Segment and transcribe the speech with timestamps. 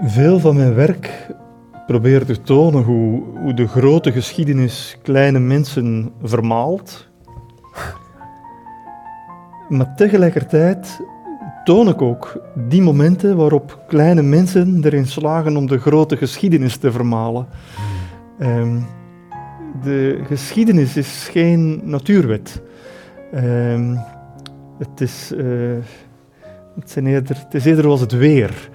[0.00, 1.26] Veel van mijn werk
[1.86, 7.08] probeert te tonen hoe, hoe de grote geschiedenis kleine mensen vermaalt.
[9.68, 11.00] Maar tegelijkertijd
[11.64, 16.92] toon ik ook die momenten waarop kleine mensen erin slagen om de grote geschiedenis te
[16.92, 17.46] vermalen.
[18.38, 18.80] Ehm,
[19.82, 22.62] de geschiedenis is geen natuurwet.
[23.32, 23.96] Ehm,
[24.78, 25.44] het, is, eh,
[26.74, 28.70] het, eerder, het is eerder als het weer.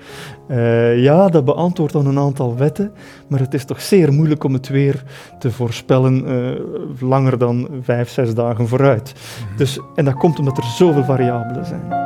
[0.48, 2.92] Eh, ja, dat beantwoordt dan een aantal wetten,
[3.28, 5.04] maar het is toch zeer moeilijk om het weer
[5.40, 9.14] te voorspellen uh, langer dan vijf, zes dagen vooruit.
[9.14, 9.58] Mhm.
[9.58, 12.02] Dus, en dat komt omdat er zoveel variabelen zijn.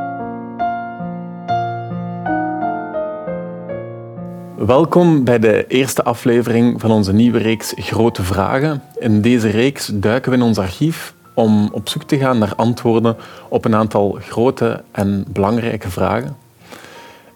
[4.65, 8.81] Welkom bij de eerste aflevering van onze nieuwe reeks Grote Vragen.
[8.99, 13.15] In deze reeks duiken we in ons archief om op zoek te gaan naar antwoorden
[13.49, 16.46] op een aantal grote en belangrijke vragen.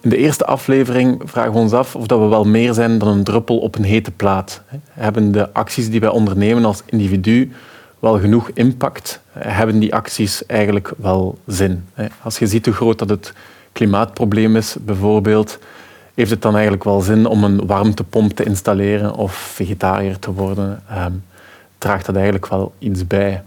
[0.01, 3.07] In de eerste aflevering vragen we ons af of dat we wel meer zijn dan
[3.07, 4.62] een druppel op een hete plaat.
[4.89, 7.51] Hebben de acties die wij ondernemen als individu
[7.99, 9.21] wel genoeg impact?
[9.31, 11.85] Hebben die acties eigenlijk wel zin?
[12.21, 13.34] Als je ziet hoe groot dat het
[13.71, 15.59] klimaatprobleem is, bijvoorbeeld,
[16.13, 20.83] heeft het dan eigenlijk wel zin om een warmtepomp te installeren of vegetariër te worden?
[20.89, 21.13] Ehm,
[21.77, 23.43] draagt dat eigenlijk wel iets bij?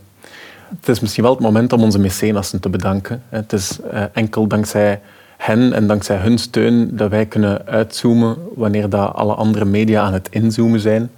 [0.79, 3.23] Het is misschien wel het moment om onze mecenassen te bedanken.
[3.29, 5.01] Het is eh, enkel dankzij
[5.45, 10.13] hen en dankzij hun steun dat wij kunnen uitzoomen wanneer dat alle andere media aan
[10.13, 11.11] het inzoomen zijn.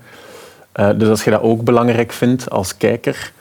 [0.74, 3.33] Uh, dus als je dat ook belangrijk vindt als kijker,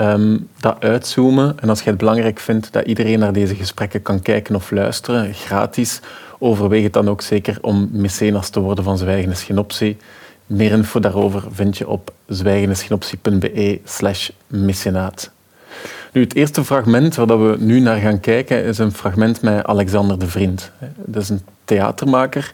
[0.00, 1.58] um, dat uitzoomen.
[1.60, 5.34] En als je het belangrijk vindt dat iedereen naar deze gesprekken kan kijken of luisteren,
[5.34, 6.00] gratis,
[6.38, 9.96] overweeg het dan ook zeker om mecenas te worden van Zwijgenis Genoptie.
[10.46, 15.30] Meer info daarover vind je op zwijgenisgenoptie.be slash mecenaat.
[16.12, 20.18] Nu, het eerste fragment waar we nu naar gaan kijken is een fragment met Alexander
[20.18, 20.70] de Vriend.
[20.96, 22.52] Dat is een theatermaker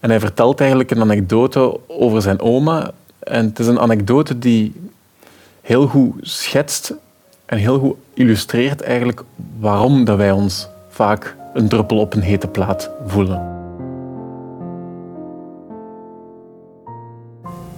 [0.00, 2.90] en hij vertelt eigenlijk een anekdote over zijn oma.
[3.18, 4.74] En het is een anekdote die
[5.60, 6.94] heel goed schetst
[7.46, 9.22] en heel goed illustreert eigenlijk
[9.58, 13.61] waarom dat wij ons vaak een druppel op een hete plaat voelen.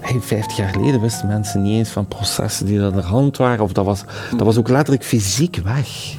[0.04, 3.65] Hey, 50 jaar geleden wisten mensen niet eens van processen die aan de hand waren.
[3.65, 6.16] Of dat was, dat was ook letterlijk fysiek weg.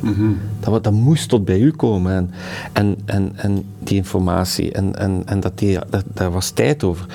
[0.59, 2.31] Dat, dat moest tot bij u komen.
[2.73, 7.05] En, en, en, die informatie, en, en, en dat die, dat, daar was tijd over.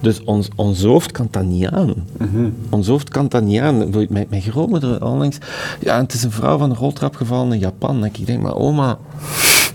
[0.00, 1.94] Dus ons, ons hoofd kan dat niet aan.
[2.18, 3.90] Mm Ons hoofd kan dat niet aan.
[4.08, 5.38] Mijn, mijn grootmoeder onlangs,
[5.80, 8.04] ja, het is een vrouw van de roltrap gevallen in Japan.
[8.04, 8.98] Ik denk, maar oma...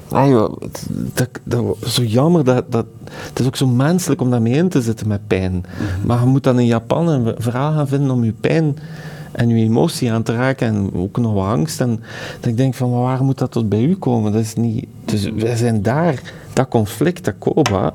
[0.10, 0.62] Ah, joh,
[1.14, 2.86] dat, dat, zo jammer, dat, dat,
[3.30, 5.52] het is ook zo menselijk om daarmee in te zitten met pijn.
[5.52, 6.08] Mhm.
[6.08, 8.78] Maar je moet dan in Japan een verhaal gaan vinden om je pijn
[9.32, 11.82] en je emotie aan te raken en ook nog wat angst.
[11.82, 12.04] En
[12.40, 14.32] dat ik denk van, waar moet dat tot bij u komen?
[14.32, 14.86] Dat is niet...
[15.06, 16.22] Dus wij zijn daar,
[16.54, 17.94] dat conflict, dat koba,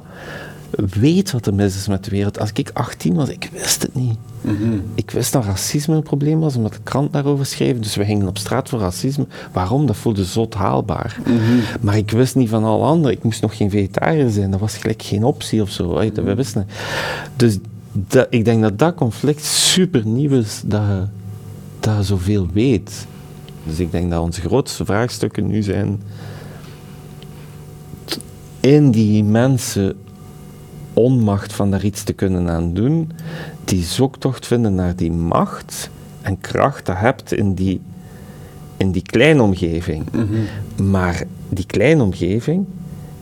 [0.70, 2.38] weet wat er mis is met de wereld.
[2.38, 4.16] Als ik 18 was, ik wist het niet.
[4.40, 4.78] Mhm.
[4.94, 7.78] Ik wist dat racisme een probleem was, omdat de krant daarover schreef.
[7.78, 9.26] Dus we gingen op straat voor racisme.
[9.52, 9.86] Waarom?
[9.86, 11.20] Dat voelde zot haalbaar.
[11.24, 11.36] Mhm.
[11.80, 13.16] Maar ik wist niet van alle anderen.
[13.16, 14.50] Ik moest nog geen vegetariër zijn.
[14.50, 15.94] Dat was gelijk geen optie of zo.
[15.94, 16.34] We mhm.
[16.34, 16.66] wisten.
[17.36, 17.58] Dus
[17.92, 21.04] dat, ik denk dat dat conflict super nieuw is, dat je,
[21.80, 23.06] dat je zoveel weet.
[23.64, 26.00] Dus ik denk dat onze grootste vraagstukken nu zijn
[28.60, 29.96] in die mensen
[30.94, 33.10] onmacht van daar iets te kunnen aan doen,
[33.64, 35.90] die zoektocht vinden naar die macht
[36.22, 37.80] en kracht dat hebt in die,
[38.76, 40.04] in die kleine omgeving.
[40.12, 40.90] Mhm.
[40.90, 42.66] Maar die kleine omgeving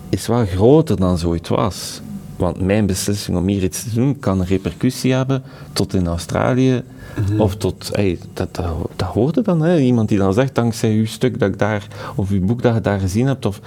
[0.08, 2.00] is wel groter dan zo het was.
[2.38, 6.82] Want mijn beslissing om hier iets te doen kan een repercussie hebben tot in Australië.
[7.20, 7.40] Mhm.
[7.40, 8.66] Of tot, hey, dat, dat,
[8.96, 9.78] dat hoorde dan, hè?
[9.78, 12.80] iemand die dan zegt, dankzij uw stuk dat ik daar, of uw boek dat je
[12.80, 13.46] daar gezien hebt.
[13.46, 13.60] Of,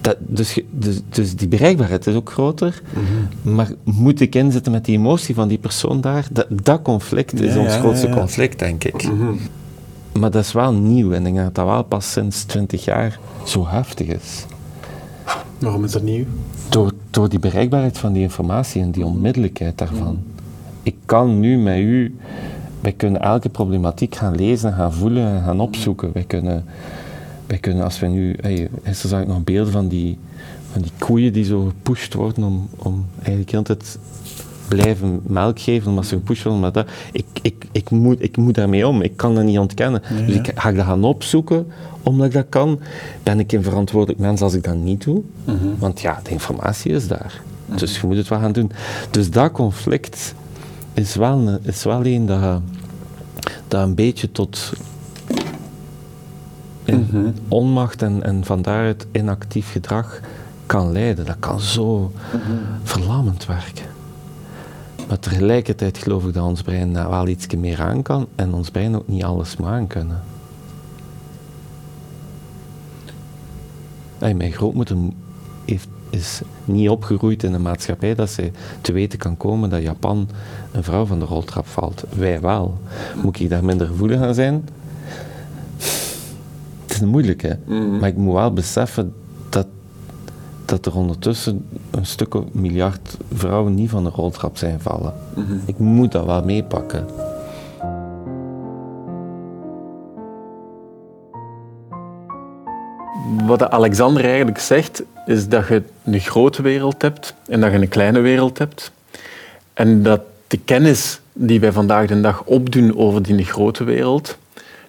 [0.00, 2.82] dat, dus, dus, dus die bereikbaarheid is ook groter.
[2.92, 3.54] Mhm.
[3.54, 6.26] Maar moet ik inzetten met die emotie van die persoon daar?
[6.30, 9.02] Dat, dat conflict is ons grootste conflict, denk ik.
[9.02, 9.34] Mhm.
[10.18, 13.18] Maar dat is wel nieuw en ik denk dat dat wel pas sinds 20 jaar
[13.44, 14.46] zo heftig is.
[15.58, 16.24] Waarom is dat nieuw?
[16.68, 20.18] Door, door die bereikbaarheid van die informatie en die onmiddellijkheid daarvan.
[20.82, 22.14] Ik kan nu met u,
[22.80, 26.10] wij kunnen elke problematiek gaan lezen, gaan voelen en gaan opzoeken.
[26.12, 26.64] Wij kunnen,
[27.46, 30.18] wij kunnen als we nu, hey, gisteren zag ik nog beelden van die,
[30.72, 33.98] van die koeien die zo gepusht worden om, om eigenlijk altijd
[34.74, 36.60] blijven melk geven omdat ze gepusht worden.
[36.60, 40.02] Maar dat, ik, ik, ik, moet, ik moet daarmee om, ik kan dat niet ontkennen.
[40.26, 41.66] Dus ik ga dat gaan opzoeken
[42.02, 42.80] omdat ik dat kan.
[43.22, 45.22] Ben ik een verantwoordelijk mens als ik dat niet doe?
[45.44, 45.56] Mhm.
[45.78, 47.40] Want ja, de informatie is daar.
[47.66, 47.78] Mhm.
[47.78, 48.70] Dus je moet het wel gaan doen.
[49.10, 50.34] Dus dat conflict
[50.94, 52.60] is wel, is wel een dat,
[53.68, 54.72] dat een beetje tot
[56.84, 57.30] in mhm.
[57.48, 60.20] onmacht en, en van daaruit inactief gedrag
[60.66, 61.24] kan leiden.
[61.24, 62.12] Dat kan zo
[62.82, 63.93] verlammend werken.
[65.08, 68.70] Maar tegelijkertijd geloof ik dat ons brein daar wel iets meer aan kan en ons
[68.70, 70.22] brein ook niet alles moet aan kunnen.
[74.18, 74.96] Hey, mijn grootmoeder
[75.64, 80.28] heeft, is niet opgegroeid in een maatschappij dat ze te weten kan komen dat Japan
[80.72, 82.04] een vrouw van de roltrap valt.
[82.16, 82.78] Wij wel.
[83.22, 84.68] Moet ik daar minder gevoelig aan zijn?
[86.86, 87.52] Het is moeilijk, hè?
[87.64, 87.98] Mhm.
[87.98, 89.12] Maar ik moet wel beseffen
[90.82, 95.12] dat, er ondertussen een stuk of miljard vrouwen niet van de roltrap zijn vallen.
[95.66, 97.06] Ik moet dat wel meepakken.
[103.46, 107.88] Wat Alexander eigenlijk zegt, is dat je een grote wereld hebt en dat je een
[107.88, 108.92] kleine wereld hebt.
[109.72, 114.38] En dat de kennis die wij vandaag de dag opdoen over die grote wereld,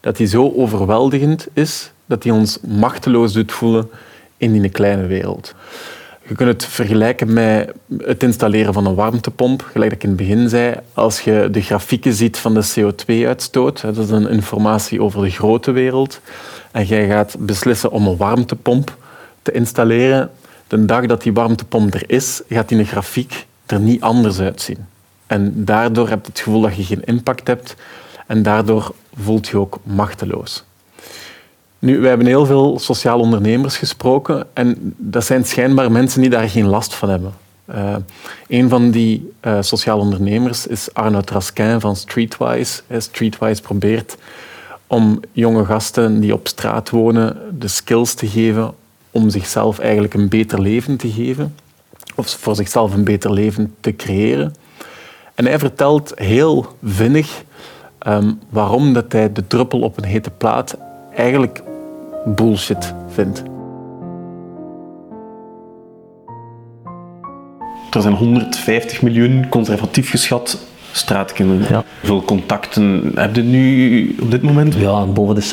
[0.01, 3.89] dat die zo overweldigend is, dat die ons machteloos doet voelen
[4.37, 5.53] in die kleine wereld.
[6.27, 9.69] Je kunt het vergelijken met het installeren van een warmtepomp.
[9.71, 13.97] Gelijk ik in het begin zei, als je de grafieken ziet van de CO2-uitstoot, dat
[13.97, 16.19] is een informatie over de grote wereld,
[16.71, 18.97] en jij gaat beslissen om een warmtepomp
[19.41, 20.31] te installeren,
[20.67, 24.85] de dag dat die warmtepomp er is, gaat die grafiek er niet anders uitzien.
[25.27, 27.75] En daardoor heb je het gevoel dat je geen impact hebt
[28.27, 30.63] en daardoor voelt je ook machteloos.
[31.85, 36.49] Nu, wij hebben heel veel sociaal ondernemers gesproken en dat zijn schijnbaar mensen die daar
[36.49, 37.33] geen last van hebben.
[37.69, 37.95] Uh,
[38.47, 42.81] een van die uh, sociaal ondernemers is Arnoud Raskin van Streetwise.
[42.97, 44.17] Streetwise probeert
[44.87, 48.73] om jonge gasten die op straat wonen de skills te geven
[49.11, 51.55] om zichzelf eigenlijk een beter leven te geven.
[52.15, 54.55] Of voor zichzelf een beter leven te creëren.
[55.35, 57.43] En hij vertelt heel vinnig
[58.07, 60.77] um, waarom dat hij de druppel op een hete plaat
[61.15, 61.61] eigenlijk
[62.25, 63.43] bullshit vindt.
[67.91, 70.59] Er zijn 150 miljoen conservatief geschat
[70.91, 71.67] straatkinderen.
[71.69, 71.83] Ja.
[71.99, 74.73] Hoeveel contacten heb je nu op dit moment?
[74.73, 75.43] Ja, boven de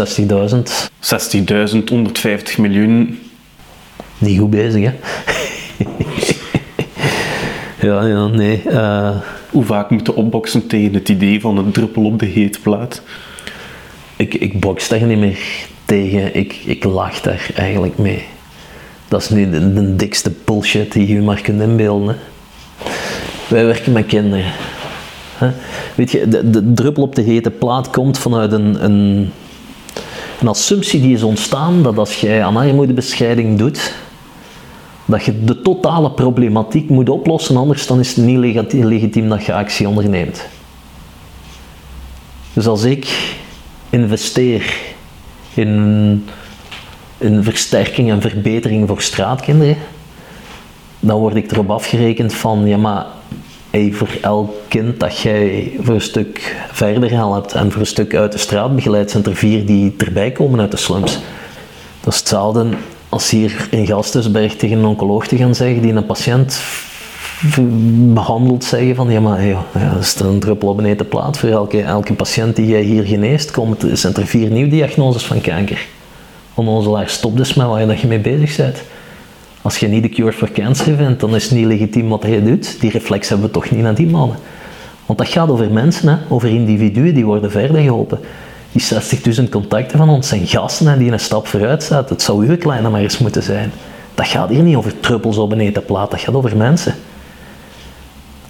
[0.50, 1.78] 60.000.
[1.78, 3.18] 60.000, 150 miljoen.
[4.18, 4.92] Niet goed bezig, hè?
[7.88, 8.62] ja, ja, nee.
[8.66, 9.16] Uh...
[9.50, 13.02] Hoe vaak moeten opboksen tegen het idee van een druppel op de hete plaat?
[14.16, 15.38] Ik, ik box daar niet meer
[15.92, 18.24] Ik, ik lach daar eigenlijk mee.
[19.08, 22.16] Dat is nu de, dikste bullshit die je maar kunt inbeelden.
[23.48, 24.52] Wij werken met kinderen.
[25.36, 25.50] Hè.
[25.94, 29.30] Weet je, de, druppel op de hete plaat komt vanuit een, een,
[30.40, 33.94] een assumptie die is ontstaan dat als jij aan armoedebescheiding doet,
[35.04, 39.54] dat je de totale problematiek moet oplossen, anders dan is het niet legitiem dat je
[39.54, 40.46] actie onderneemt.
[42.52, 43.34] Dus als ik
[43.90, 44.90] investeer
[45.54, 46.24] in,
[47.18, 49.76] in versterking en verbetering voor straatkinderen,
[51.00, 53.06] dan word ik erop afgerekend van, ja maar
[53.90, 58.32] voor elk kind dat jij voor een stuk verder helpt en voor een stuk uit
[58.32, 61.18] de straat begeleidt, zijn er vier die erbij komen uit de slums.
[62.00, 62.66] Dat is hetzelfde
[63.08, 66.60] als hier in Gasthuisberg tegen een oncoloog te gaan zeggen die een patiënt
[68.12, 69.40] behandeld zeggen van ja maar
[70.00, 73.04] is er een druppel op een hete plaat voor elke, elke patiënt die jij hier
[73.04, 75.86] geneest komt, zijn er vier nieuwe diagnoses van kanker.
[76.54, 78.82] Onnozelaar, stop dus met waar je mee bezig bent.
[79.62, 82.42] Als je niet de cure voor cancer vindt, dan is het niet legitiem wat je
[82.42, 82.80] doet.
[82.80, 84.36] Die reflex hebben we toch niet naar die mannen.
[85.06, 86.16] Want dat gaat over mensen, hè?
[86.28, 88.18] over individuen die worden verder geholpen.
[88.72, 88.82] Die
[89.42, 92.14] 60.000 contacten van ons zijn gasten hè, die een stap vooruit zetten.
[92.14, 93.72] Het zou uw kleine maar eens moeten zijn.
[94.14, 96.94] Dat gaat hier niet over truppels op een plaat, dat gaat over mensen.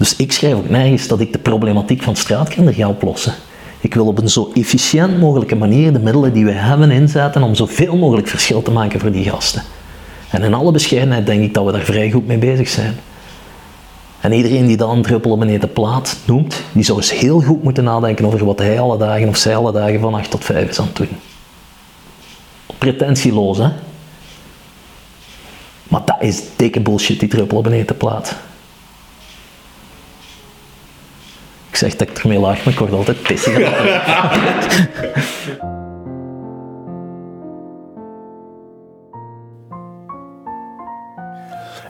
[0.03, 3.35] Dus ik schrijf ook nergens dat ik de problematiek van straatkinderen ga oplossen.
[3.81, 7.55] Ik wil op een zo efficiënt mogelijke manier de middelen die we hebben inzetten om
[7.55, 9.63] zoveel mogelijk verschil te maken voor die gasten.
[10.31, 12.95] En in alle bescheidenheid denk ik dat we daar vrij goed mee bezig zijn.
[14.21, 17.85] En iedereen die dan druppel op hete plaat noemt, die zou eens heel goed moeten
[17.85, 20.79] nadenken over wat hij alle dagen of zij alle dagen van 8 tot 5 is
[20.79, 21.09] aan het doen.
[22.79, 23.69] Pretentieloos, hè?
[25.89, 28.37] Maar dat is dikke bullshit, die druppel op hete plaat.
[31.72, 33.59] Ik zeg dat ik ermee laag, maar ik word altijd pissig.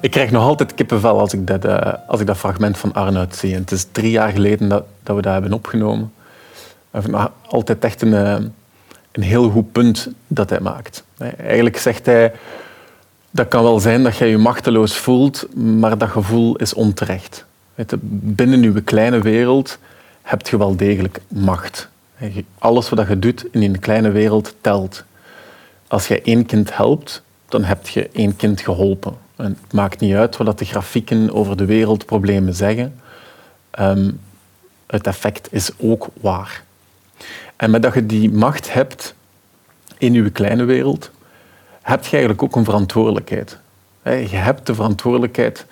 [0.01, 3.37] Ik krijg nog altijd kippenvel als ik dat, uh, als ik dat fragment van Arnoud
[3.37, 3.55] zie.
[3.55, 6.13] En het is drie jaar geleden dat, dat we dat hebben opgenomen.
[7.47, 8.37] Altijd echt een, uh,
[9.13, 11.05] een heel goed punt dat hij maakt.
[11.37, 12.33] Eigenlijk zegt hij,
[13.31, 17.45] dat kan wel zijn dat jij je machteloos voelt, maar dat gevoel is onterecht.
[18.11, 19.79] Binnen uw kleine wereld
[20.23, 21.89] heb je wel degelijk macht.
[22.59, 25.05] Alles wat je doet in een kleine wereld telt.
[25.89, 29.17] Als je één kind helpt, dan heb je één kind geholpen.
[29.37, 33.01] En het maakt niet uit wat de grafieken over de wereldproblemen zeggen.
[33.71, 34.11] Ehm,
[34.87, 36.65] het effect is ook waar.
[37.57, 39.15] En met dat je die macht hebt
[39.99, 41.11] in je kleine wereld,
[41.83, 43.59] heb je eigenlijk ook een verantwoordelijkheid.
[44.05, 45.67] Je hebt de verantwoordelijkheid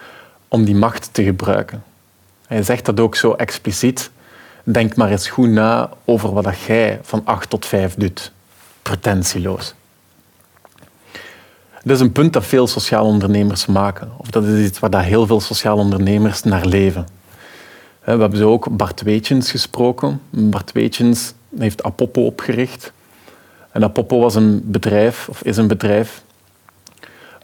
[0.49, 1.83] om die macht te gebruiken.
[2.51, 4.11] Hij zegt dat ook zo expliciet.
[4.65, 8.33] Denk maar eens goed na over wat jij van 8 tot 5 doet.
[8.83, 9.75] Pretentieloos.
[11.83, 14.11] Dat is een punt dat veel sociale ondernemers maken.
[14.17, 17.07] Of dat is iets waar heel veel sociale ondernemers naar leven.
[18.05, 20.21] We hebben zo ook Bart Weetjens gesproken.
[20.31, 22.93] Bart Weetjens heeft Apoppo opgericht.
[23.73, 26.23] En Apoppo was een bedrijf, of is een bedrijf,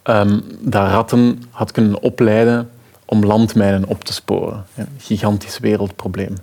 [0.04, 2.70] um, dat ratten had kunnen opleiden
[3.06, 4.66] om landmijnen op te sporen.
[4.75, 6.34] Een gigantisch wereldprobleem.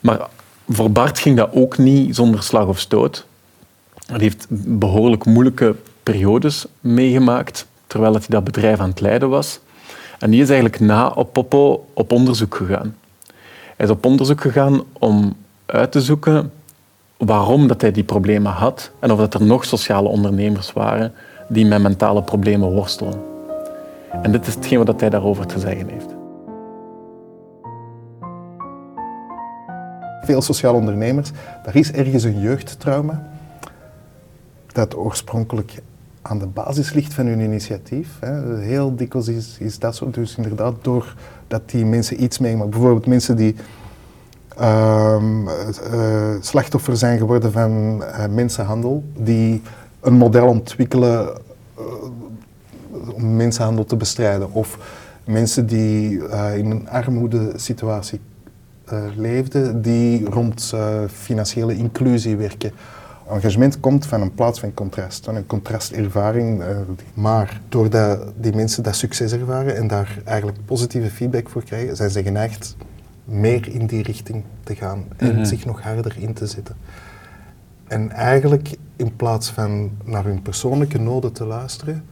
[0.00, 0.28] Maar
[0.68, 3.26] voor Bart ging dat ook niet zonder slag of stoot.
[4.06, 4.46] Hij heeft
[4.78, 9.60] behoorlijk moeilijke periodes meegemaakt terwijl hij dat bedrijf aan het leiden was.
[10.18, 12.96] En die is eigenlijk na op Popo op onderzoek gegaan.
[13.76, 15.36] Hij is op onderzoek gegaan om
[15.66, 16.52] uit te zoeken
[17.16, 21.12] waarom dat hij die problemen had en of dat er nog sociale ondernemers waren
[21.48, 23.35] die met mentale problemen worstelen.
[24.22, 26.14] En dit is hetgeen wat hij daarover te zeggen heeft.
[30.22, 31.30] Veel sociale ondernemers,
[31.64, 33.34] daar is ergens een jeugdtrauma
[34.72, 35.82] dat oorspronkelijk
[36.22, 38.08] aan de basis ligt van hun initiatief.
[38.58, 40.10] Heel dikwijls is, dat zo.
[40.10, 43.56] Dus inderdaad, doordat die mensen iets meemaken, bijvoorbeeld mensen die
[44.60, 45.16] uh,
[45.92, 49.62] uh, slachtoffer zijn geworden van uh, mensenhandel, die
[50.00, 51.34] een model ontwikkelen eh,
[53.16, 54.52] om mensenhandel te bestrijden.
[54.52, 54.78] Of
[55.24, 56.18] mensen die
[56.56, 58.20] in een armoedesituatie
[59.16, 60.74] leefden, die rond
[61.08, 62.72] financiële inclusie werken
[63.28, 66.60] engagement komt van een plaats van contrast, van een contrastervaring.
[66.60, 66.78] Uh,
[67.14, 72.10] maar doordat die mensen dat succes ervaren en daar eigenlijk positieve feedback voor krijgen, zijn
[72.10, 72.76] ze geneigd
[73.24, 75.44] meer in die richting te gaan en mhm.
[75.44, 76.76] zich nog harder in te zetten.
[77.86, 82.04] En eigenlijk in plaats van naar hun persoonlijke noden te luisteren,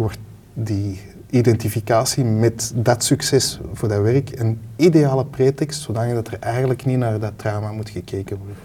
[0.00, 0.18] wordt
[0.54, 6.98] die identificatie met dat succes voor dat werk een ideale pretext, zodat er eigenlijk niet
[6.98, 8.56] naar dat trauma moet gekeken worden.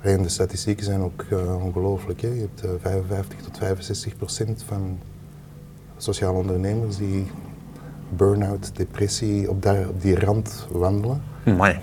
[0.00, 2.20] En de statistieken zijn ook uh, ongelooflijk.
[2.20, 4.98] Je hebt uh, 55 tot 65 procent van
[5.96, 7.26] sociale ondernemers die
[8.08, 11.22] burn-out, depressie op, daar, op die rand wandelen.
[11.44, 11.78] Mooi.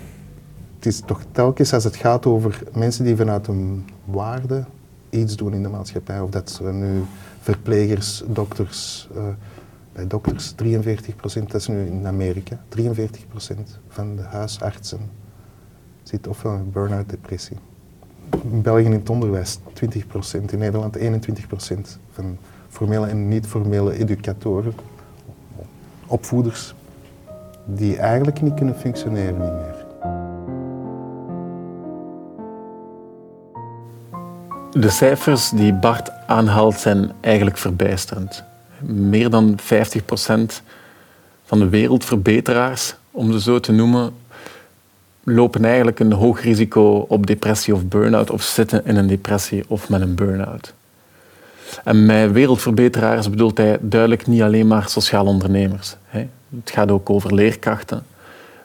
[0.76, 4.64] Het is toch telkens als het gaat over mensen die vanuit een waarde
[5.10, 6.20] iets doen in de maatschappij.
[6.20, 7.02] Of dat ze nu
[7.40, 9.22] verplegers, dokters, uh,
[9.92, 15.00] bij dokters 43 procent, dat is nu in Amerika, 43 procent van de huisartsen
[16.02, 17.56] zit ofwel in burn-out, depressie
[18.42, 21.02] in België in het onderwijs 20% in Nederland 21%
[22.10, 24.72] van formele en niet-formele educatoren,
[26.06, 26.74] opvoeders,
[27.64, 29.79] die eigenlijk niet kunnen functioneren niet meer.
[34.72, 38.44] De cijfers die Bart aanhaalt zijn eigenlijk verbijsterend.
[38.80, 39.64] Meer dan 50%
[41.44, 44.12] van de wereldverbeteraars, om ze zo te noemen,
[45.22, 49.88] lopen eigenlijk een hoog risico op depressie of burn-out of zitten in een depressie of
[49.88, 50.74] met een burn-out.
[51.84, 55.96] En met wereldverbeteraars bedoelt hij duidelijk niet alleen maar sociale ondernemers.
[56.08, 58.04] Het gaat ook over leerkrachten.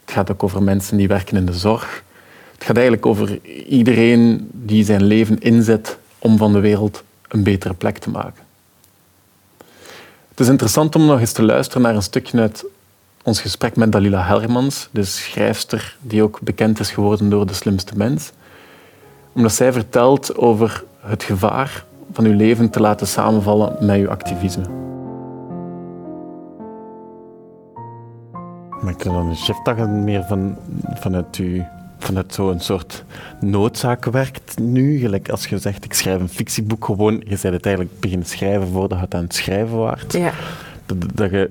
[0.06, 2.04] Het gaat ook over mensen die werken in de zorg.
[2.56, 7.74] Het gaat eigenlijk over iedereen die zijn leven inzet om van de wereld een betere
[7.74, 8.44] plek te maken.
[10.30, 12.66] Het is interessant om nog eens te luisteren naar een stukje uit
[13.24, 17.98] ons gesprek met Dalila Hermans, de schrijfster die ook bekend is geworden door De Slimste
[17.98, 18.32] Mens.
[19.34, 24.64] Omdat zij vertelt over het gevaar van uw leven te laten samenvallen met uw activisme.
[28.82, 30.58] Maar ik dan een je meer van,
[30.94, 31.64] vanuit, u,
[31.98, 33.04] vanuit zo'n soort
[33.40, 35.00] noodzaak werkt nu.
[35.00, 37.24] Gelijk als je zegt, ik schrijf een fictieboek gewoon.
[37.28, 40.14] Je zei het eigenlijk beginnen schrijven voordat je het aan het schrijven waart.
[40.14, 40.34] Ja.
[40.86, 41.50] Dat, dat je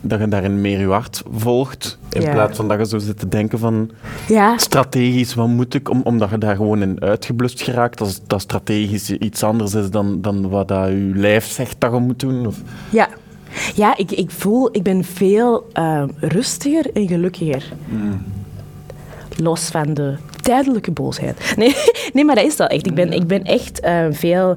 [0.00, 1.98] dat je daarin meer je hart volgt.
[2.10, 3.90] In plaats van dat je zo zit te denken van
[4.28, 4.58] ja.
[4.58, 5.90] strategisch, wat moet ik?
[5.90, 8.00] Om, omdat je daar gewoon in uitgeblust geraakt.
[8.00, 11.98] Als dat strategisch iets anders is dan, dan wat dat je lijf zegt dat je
[11.98, 12.46] moet doen.
[12.46, 12.56] Of...
[12.90, 13.08] Ja.
[13.74, 17.72] Ja, ik, ik voel, ik ben veel uh, rustiger en gelukkiger.
[17.88, 18.22] Hmm.
[19.36, 21.54] Los van de tijdelijke boosheid.
[21.56, 21.76] Nee,
[22.12, 22.86] nee maar dat is dat echt.
[22.86, 24.56] Ik ben, ik ben echt uh, veel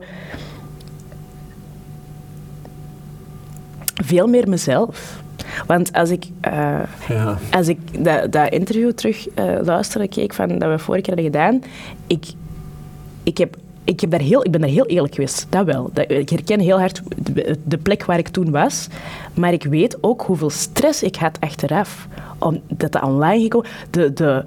[4.04, 5.22] veel meer mezelf.
[5.66, 7.38] Want als ik, uh, ja.
[7.52, 11.34] als ik dat, dat interview terug uh, luisterde, keek van dat we vorige keer hadden
[11.34, 11.62] gedaan,
[12.08, 12.26] ik,
[13.24, 15.90] ik heb ik, heb daar heel, ik ben daar heel eerlijk geweest, dat wel.
[15.94, 17.02] Dat, ik herken heel hard
[17.34, 18.88] de, de plek waar ik toen was,
[19.34, 22.08] maar ik weet ook hoeveel stress ik had achteraf.
[22.40, 23.70] Omdat dat online gekomen...
[23.90, 24.44] De, de,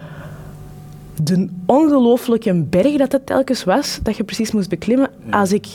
[1.23, 5.67] de ongelooflijke berg dat het telkens was, dat je precies moest beklimmen, als ik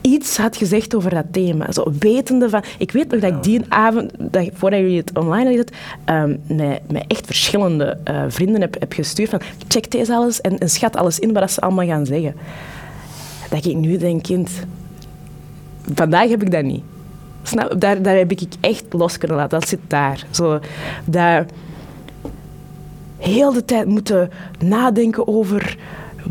[0.00, 1.72] iets had gezegd over dat thema.
[1.72, 2.62] Zo wetende van...
[2.78, 5.66] Ik weet nog dat ik die avond, dat, voordat jullie het online hadden
[6.30, 10.58] um, met, met echt verschillende uh, vrienden heb, heb gestuurd van check deze alles en,
[10.58, 12.34] en schat alles in wat ze allemaal gaan zeggen.
[13.50, 14.50] Dat ik nu denk, kind...
[15.94, 16.82] Vandaag heb ik dat niet.
[17.42, 17.80] Snap?
[17.80, 19.58] Daar, daar heb ik echt los kunnen laten.
[19.58, 20.26] Dat zit daar.
[20.30, 20.58] Zo,
[21.04, 21.44] dat
[23.24, 25.76] heel de tijd moeten nadenken over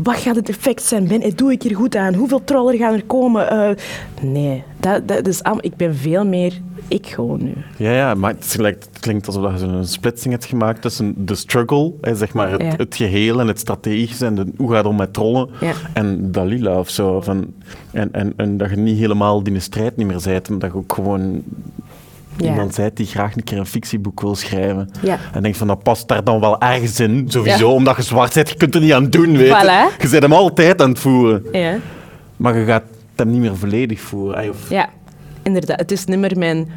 [0.02, 1.08] wat gaat het effect zijn?
[1.08, 2.14] Ben, doe ik hier goed aan?
[2.14, 3.52] Hoeveel troller gaan er komen?
[3.52, 3.70] Uh,
[4.32, 7.52] nee, dat, dat is, ik ben veel meer ik gewoon nu.
[7.76, 11.92] Ja, ja maar het, het klinkt alsof je een splitsing hebt gemaakt tussen de struggle,
[12.00, 15.12] zeg maar het, het geheel en het strategische en de, hoe gaat het om met
[15.12, 15.48] trollen,
[15.92, 17.20] en Dalila of zo.
[17.20, 17.54] Van,
[17.90, 20.78] en, en, en dat je niet helemaal die strijd niet meer bent, maar dat je
[20.78, 21.42] ook gewoon
[22.40, 24.90] Iemand zei die graag een keer een fictieboek wil schrijven.
[25.02, 25.18] Ja.
[25.32, 27.24] En denk van, dat past daar dan wel ergens in.
[27.28, 29.90] Sowieso, omdat je zwart bent, je kunt er niet aan doen, weet je.
[29.98, 31.44] Je bent hem altijd aan het voeren.
[31.52, 31.78] Ja.
[32.36, 32.82] Maar je gaat
[33.16, 34.50] hem niet meer volledig voeren.
[34.50, 34.70] Of...
[34.70, 34.88] Ja,
[35.42, 35.78] inderdaad.
[35.78, 36.68] Het is nimmer mijn...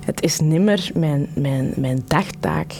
[0.00, 2.74] Het is nimmer mijn, mijn, mijn dagtaak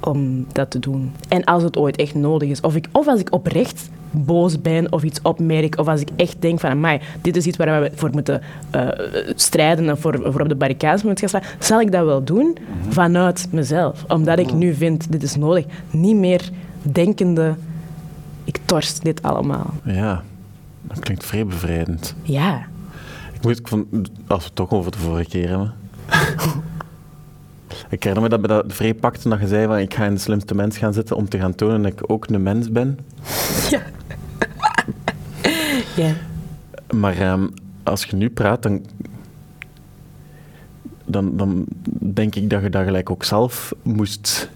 [0.00, 1.12] om dat te doen.
[1.28, 2.60] En als het ooit echt nodig is.
[2.60, 6.36] Of, ik, of als ik oprecht boos ben of iets opmerk, of als ik echt
[6.38, 8.40] denk van, amai, dit is iets waar we voor moeten
[8.74, 8.88] uh,
[9.34, 12.56] strijden en voor, voor op de barricades moeten gaan staan, zal ik dat wel doen
[12.88, 14.04] vanuit mezelf.
[14.08, 15.64] Omdat ik nu vind, dit is nodig.
[15.90, 16.50] Niet meer
[16.82, 17.54] denkende,
[18.44, 19.74] ik torst dit allemaal.
[19.84, 20.22] Ja,
[20.82, 22.14] dat klinkt vrij bevrijdend.
[22.22, 22.66] Ja.
[23.32, 23.60] Ik moet,
[24.26, 25.72] als we het toch over de vorige keer hebben...
[27.88, 30.20] Ik herinner me dat bij dat vrijpakte dat je zei van ik ga in de
[30.20, 32.98] slimste mens gaan zitten om te gaan tonen dat ik ook een mens ben.
[33.70, 33.82] Ja.
[35.96, 36.12] Ja.
[36.94, 38.84] Maar um, als je nu praat, dan,
[41.04, 41.66] dan, dan
[42.14, 44.50] denk ik dat je dat gelijk ook zelf moest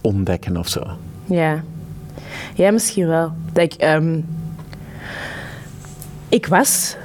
[0.00, 0.86] ontdekken of zo.
[1.24, 1.64] Ja.
[2.54, 3.32] Ja, misschien wel.
[3.52, 4.26] Dat ik, um,
[6.28, 6.96] ik was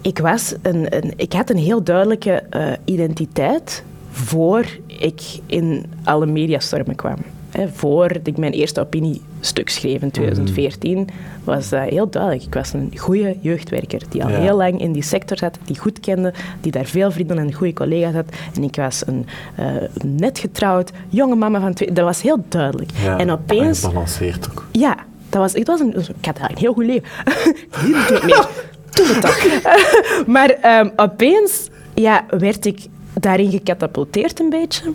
[0.00, 6.26] ik, was een, een, ik had een heel duidelijke uh, identiteit voor ik in alle
[6.26, 7.16] mediastormen kwam.
[7.50, 11.08] He, voor ik mijn eerste opiniestuk schreef in 2014,
[11.44, 12.42] was dat heel duidelijk.
[12.42, 16.00] Ik was een goede jeugdwerker die al heel lang in die sector zat, die goed
[16.00, 18.26] kende, die daar veel vrienden en goede collega's had.
[18.54, 19.26] En ik was een
[19.60, 19.66] uh,
[20.04, 21.92] net getrouwd, jonge mama van twee.
[21.92, 22.90] Dat was heel duidelijk.
[23.02, 23.80] Ja, en opeens.
[23.80, 24.66] gebalanceerd ook.
[24.72, 24.96] Ja,
[25.28, 27.08] dat was, het was een, ik had een heel goed leven.
[27.84, 28.48] Hier meer.
[28.90, 30.26] Toen het toch.
[30.26, 34.92] maar um, opeens ja, werd ik daarin gecatapulteerd een beetje.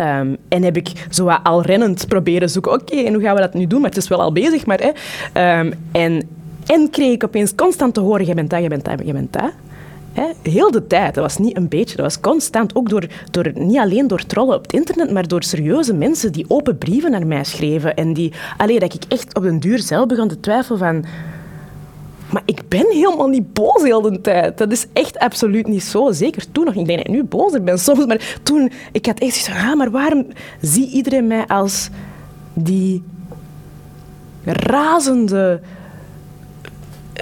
[0.00, 3.54] Um, en heb ik zo al rennend proberen zoeken, oké, en hoe gaan we dat
[3.54, 3.80] nu doen?
[3.80, 4.80] Maar het is wel al bezig, maar...
[4.80, 5.58] Hè.
[5.58, 6.28] Um, en,
[6.66, 9.32] en kreeg ik opeens constant te horen, je bent dat, je bent dat, je bent
[9.32, 9.52] dat.
[10.12, 10.50] Hè?
[10.50, 11.14] Heel de tijd.
[11.14, 12.74] Dat was niet een beetje, dat was constant.
[12.74, 16.44] Ook door, door, niet alleen door trollen op het internet, maar door serieuze mensen die
[16.48, 17.94] open brieven naar mij schreven.
[17.94, 21.04] En die, alleen dat ik echt op den duur zelf begon te twijfelen van
[22.32, 24.58] maar ik ben helemaal niet boos heel de tijd.
[24.58, 26.12] Dat is echt absoluut niet zo.
[26.12, 26.74] Zeker toen nog.
[26.74, 28.06] Ik denk dat ik nu bozer ben soms.
[28.06, 30.26] Maar toen, ik had echt zoiets van, ah, maar waarom
[30.60, 31.88] zie iedereen mij als
[32.52, 33.02] die
[34.44, 35.60] razende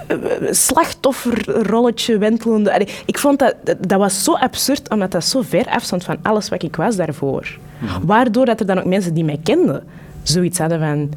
[0.06, 0.16] eh,
[0.50, 2.86] slachtofferrolletje wentelende.
[3.06, 6.62] Ik vond dat, dat was zo absurd, omdat dat zo ver afstond van alles wat
[6.62, 7.58] ik was daarvoor.
[7.78, 8.06] Mhm.
[8.06, 9.82] Waardoor dat er dan ook mensen die mij kenden
[10.22, 11.10] zoiets hadden van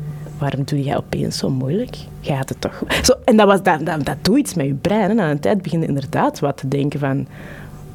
[0.44, 1.96] waarom doe jij opeens zo moeilijk?
[2.22, 5.10] Gaat het toch Zo, en dat, was, dat, dat, dat doet iets met je brein.
[5.10, 7.28] En aan een tijd begin je inderdaad wat te denken van...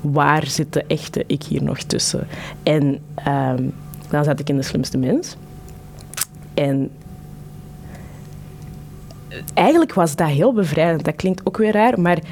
[0.00, 2.26] Waar zit de echte ik hier nog tussen?
[2.62, 3.64] En ehm,
[4.10, 5.36] dan zat ik in De Slimste Mens.
[6.54, 6.90] En
[9.54, 11.04] eigenlijk was dat heel bevrijdend.
[11.04, 12.24] Dat klinkt ook weer raar, maar ik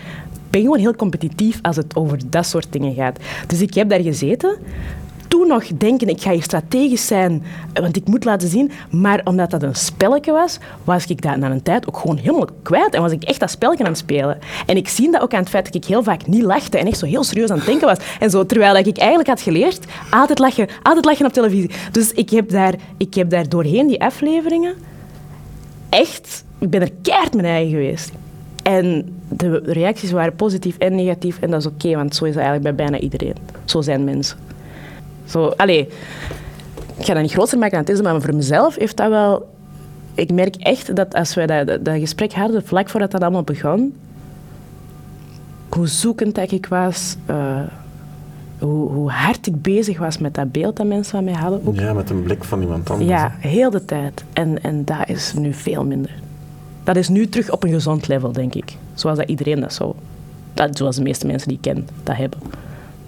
[0.51, 3.19] ben gewoon heel competitief als het over dat soort dingen gaat.
[3.47, 4.59] Dus ik heb daar gezeten
[5.29, 7.43] toen nog denken, ik ga hier strategisch zijn,
[7.75, 8.71] want ik moet laten zien.
[8.91, 12.49] Maar omdat dat een spelletje was, was ik dat na een tijd ook gewoon helemaal
[12.63, 12.95] kwijt.
[12.95, 14.39] En was ik echt dat spelletje aan het spelen.
[14.67, 16.87] En ik zie dat ook aan het feit dat ik heel vaak niet lachte en
[16.87, 17.99] echt zo heel serieus aan het denken was.
[18.21, 21.71] En zo, terwijl ik eigenlijk had geleerd, altijd lachen, altijd lachen op televisie.
[21.93, 24.75] Dus ik heb daar, ik heb daar doorheen die afleveringen
[25.89, 26.45] echt...
[26.59, 28.13] Ik ben er keihard mijn eigen geweest.
[28.63, 31.39] En de reacties waren positief en negatief.
[31.41, 33.35] En dat is oké, want zo is het eigenlijk bij bijna iedereen.
[33.65, 34.39] Zo zijn mensen.
[35.27, 35.89] Zo, allee,
[36.97, 39.55] ik ga dat niet groter maken dan het is, maar voor mezelf heeft dat wel...
[40.15, 43.95] Ik merk echt dat als wij dat, dat, gesprek hadden, vlak voordat dat allemaal begon,
[45.77, 47.61] hoe zoekend dat ik was, uh,
[48.59, 51.61] hoe, hoe, hard ik bezig was met dat beeld dat mensen van mij hadden.
[51.65, 51.75] Ook.
[51.75, 53.11] Ja, met een blik van iemand anders.
[53.11, 54.25] Ja, heel de tijd.
[54.33, 56.15] En, en dat is nu veel minder.
[56.85, 58.77] dat is nu terug op een gezond level, denk ik.
[58.95, 59.95] Zoals dat iedereen dat zo...
[60.55, 62.39] Dat, zoals de meeste mensen die ik ken, dat hebben.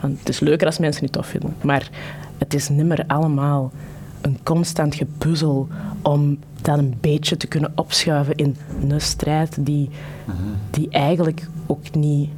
[0.00, 1.54] Want het is leuker als mensen het tof vinden.
[1.62, 1.90] Maar
[2.38, 3.72] het is nimmer allemaal
[4.20, 5.68] een constant gepuzzel
[6.02, 8.56] om dat een beetje te kunnen opschuiven in
[8.88, 9.90] een strijd die,
[10.70, 12.30] die eigenlijk ook niet,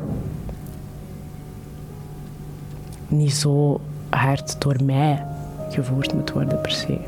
[3.09, 5.25] niet zo hard door mij
[5.70, 6.99] gevoerd moet worden per se.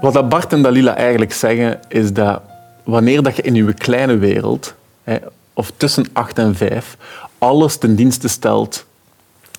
[0.00, 2.42] Wat dat Bart en Dalila eigenlijk zeggen, is dat
[2.84, 5.16] wanneer dat je in je kleine wereld, hè,
[5.52, 6.96] of tussen 8 en 5,
[7.38, 8.84] alles ten dienste stelt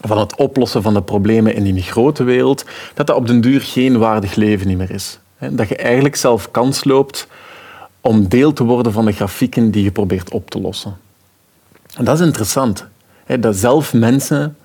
[0.01, 3.61] van het oplossen van de problemen in die grote wereld, dat dat op den duur
[3.61, 5.19] geen waardig leven meer is.
[5.49, 7.27] Dat je eigenlijk zelf kans loopt
[8.01, 10.97] om deel te worden van de grafieken die je probeert op te lossen.
[11.95, 12.85] En dat is interessant.
[13.39, 14.57] Dat zelf mensen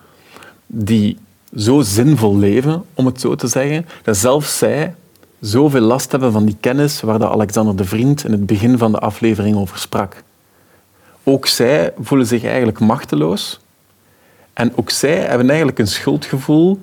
[0.67, 1.19] die
[1.57, 4.95] zo zinvol leven, om het zo te zeggen, dat zelfs zij
[5.41, 8.93] zoveel last hebben van die kennis waar de Alexander de Vriend in het begin van
[8.93, 10.23] de aflevering over sprak.
[11.25, 13.61] Ook zij voelen zich eigenlijk machteloos.
[14.53, 16.81] En ook zij hebben eigenlijk een schuldgevoel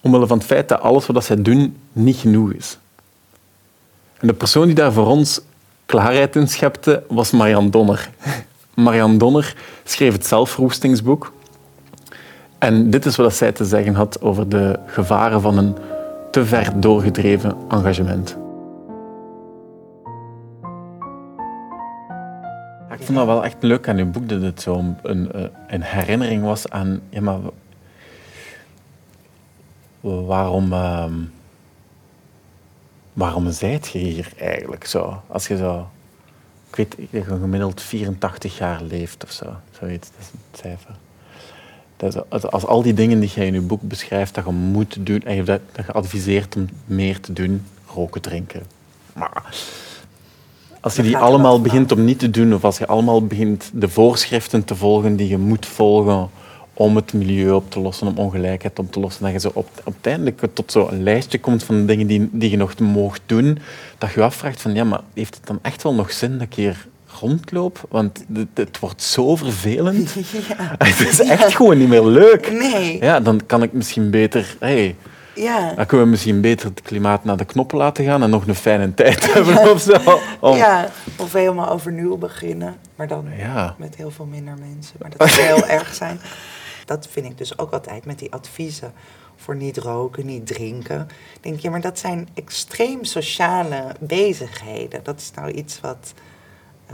[0.00, 2.78] omwille van het feit dat alles wat zij doen niet genoeg is.
[4.18, 5.40] En de persoon die daar voor ons
[5.86, 8.10] klaarheid in schepte, was Marianne Donner.
[8.74, 9.54] Marianne Donner
[9.84, 11.32] schreef het zelfroestingsboek.
[12.58, 15.76] En dit is wat zij te zeggen had over de gevaren van een
[16.30, 18.36] te ver doorgedreven engagement.
[22.90, 26.42] Ik vond dat wel echt leuk aan uw boek, dat het zo een, een herinnering
[26.42, 27.00] was aan...
[27.10, 27.38] Ja, maar
[30.00, 30.72] waarom...
[30.72, 31.04] Uh,
[33.12, 35.22] waarom zijt je hier eigenlijk zo?
[35.26, 35.88] Als je zo...
[36.74, 39.56] Ik weet gemiddeld 84 jaar leeft of zo.
[39.70, 40.94] Zoiets, dat is een cijfer.
[41.98, 45.22] Dat als al die dingen die jij in je boek beschrijft, dat je moet doen,
[45.22, 48.62] en je dat, dat je adviseert om meer te doen, roken, drinken.
[49.12, 49.42] Maar
[50.80, 53.88] als je die allemaal begint om niet te doen, of als je allemaal begint de
[53.88, 56.30] voorschriften te volgen die je moet volgen
[56.74, 59.68] om het milieu op te lossen, om ongelijkheid op te lossen, dat je zo op,
[59.84, 63.58] uiteindelijk tot zo'n lijstje komt van de dingen die, die je nog mocht doen,
[63.98, 66.46] dat je je afvraagt van, ja, maar heeft het dan echt wel nog zin dat
[66.46, 66.86] ik hier
[67.20, 70.14] rondloop, want het, wordt zo vervelend.
[70.48, 70.74] Ja.
[70.78, 72.52] Het is echt gewoon niet meer leuk.
[72.52, 73.02] Nee.
[73.02, 74.56] Ja, dan kan ik misschien beter...
[74.60, 74.96] Hey,
[75.34, 75.72] ja.
[75.74, 78.54] Dan kunnen we misschien beter het klimaat naar de knoppen laten gaan en nog een
[78.54, 80.20] fijne tijd hebben of zo.
[80.54, 82.76] Ja, of helemaal overnieuw beginnen.
[82.94, 83.74] Maar dan ja.
[83.78, 84.96] met heel veel minder mensen.
[84.98, 86.20] Maar dat zou heel erg zijn.
[86.84, 88.92] Dat vind ik dus ook altijd met die adviezen
[89.36, 91.08] voor niet roken, niet drinken.
[91.40, 95.00] Denk je, maar dat zijn extreem sociale bezigheden.
[95.02, 96.12] Dat is nou iets wat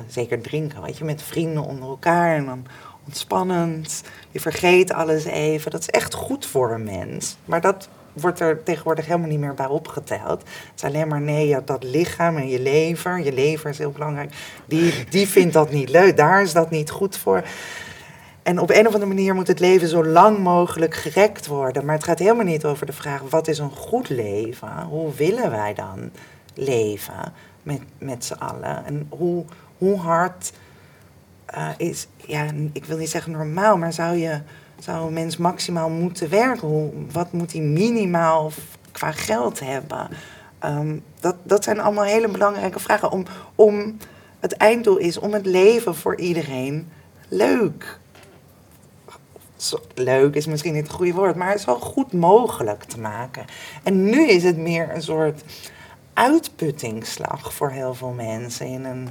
[0.07, 2.67] zeker drinken, weet je, met vrienden onder elkaar en dan
[3.05, 4.03] ontspannend.
[4.31, 5.71] Je vergeet alles even.
[5.71, 7.37] Dat is echt goed voor een mens.
[7.45, 10.41] Maar dat wordt er tegenwoordig helemaal niet meer bij opgeteld.
[10.41, 13.91] Het is alleen maar nee, ja, dat lichaam en je lever, je lever is heel
[13.91, 14.35] belangrijk,
[14.67, 17.45] die, die vindt dat niet leuk, daar is dat niet goed voor.
[18.43, 21.85] En op een of andere manier moet het leven zo lang mogelijk gerekt worden.
[21.85, 24.83] Maar het gaat helemaal niet over de vraag: wat is een goed leven?
[24.83, 26.11] Hoe willen wij dan
[26.55, 28.85] leven met, met z'n allen?
[28.85, 29.45] En hoe,
[29.79, 30.53] hoe hard
[31.55, 34.41] uh, is, ja, ik wil niet zeggen normaal, maar zou, je,
[34.79, 37.09] zou een mens maximaal moeten werken?
[37.13, 38.53] Wat moet hij minimaal
[38.93, 40.09] qua geld hebben?
[40.65, 43.11] Um, dat, dat zijn allemaal hele belangrijke vragen.
[43.11, 43.97] Om, om,
[44.41, 46.91] het einddoel is om het leven voor iedereen
[47.29, 47.99] leuk.
[49.95, 53.45] Leuk is misschien niet het goede woord, maar zo goed mogelijk te maken.
[53.83, 55.43] En nu is het meer een soort
[56.13, 59.09] uitputtingsslag voor heel veel mensen in een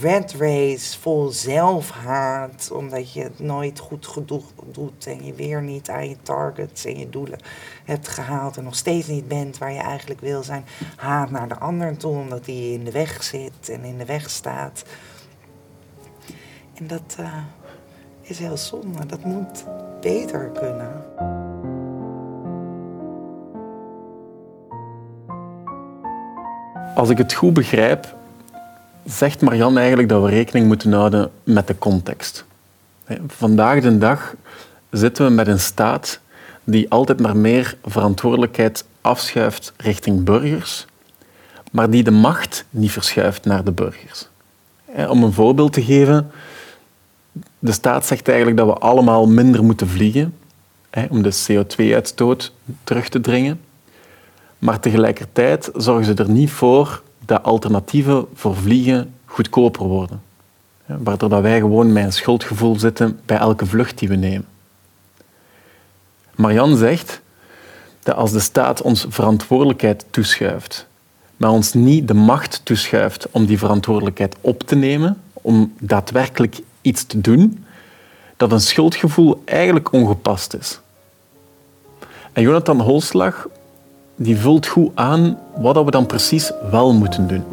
[0.00, 5.90] red race vol zelfhaat, omdat je het nooit goed genoeg doet en je weer niet
[5.90, 7.38] aan je targets en je doelen
[7.84, 10.64] hebt gehaald en nog steeds niet bent waar je eigenlijk wil zijn.
[10.96, 14.30] Haat naar de ander toe, omdat die in de weg zit en in de weg
[14.30, 14.84] staat.
[16.74, 17.36] En dat uh,
[18.20, 19.06] is heel zonde.
[19.06, 19.64] Dat moet
[20.00, 21.04] beter kunnen.
[26.94, 28.14] Als ik het goed begrijp,
[29.06, 32.44] zegt Marianne eigenlijk dat we rekening moeten houden met de context.
[33.26, 34.34] Vandaag de dag
[34.90, 36.20] zitten we met een staat
[36.64, 40.86] die altijd maar meer verantwoordelijkheid afschuift richting burgers,
[41.70, 44.28] maar die de macht niet verschuift naar de burgers.
[45.08, 46.30] Om een voorbeeld te geven,
[47.58, 50.34] de staat zegt eigenlijk dat we allemaal minder moeten vliegen
[51.10, 52.52] om de CO2-uitstoot
[52.84, 53.60] terug te dringen.
[54.58, 60.22] Maar tegelijkertijd zorgen ze er niet voor dat alternatieven voor vliegen goedkoper worden.
[60.86, 64.46] Waardoor dat wij gewoon met een schuldgevoel zitten bij elke vlucht die we nemen.
[66.34, 67.20] Marianne zegt,
[68.02, 70.86] dat als de staat ons verantwoordelijkheid toeschuift,
[71.36, 77.04] maar ons niet de macht toeschuift om die verantwoordelijkheid op te nemen, om daadwerkelijk iets
[77.04, 77.64] te doen,
[78.36, 80.80] dat een schuldgevoel eigenlijk ongepast is.
[82.32, 83.48] En Jonathan Holslag
[84.16, 87.44] die vult goed aan wat we dan precies wel moeten doen.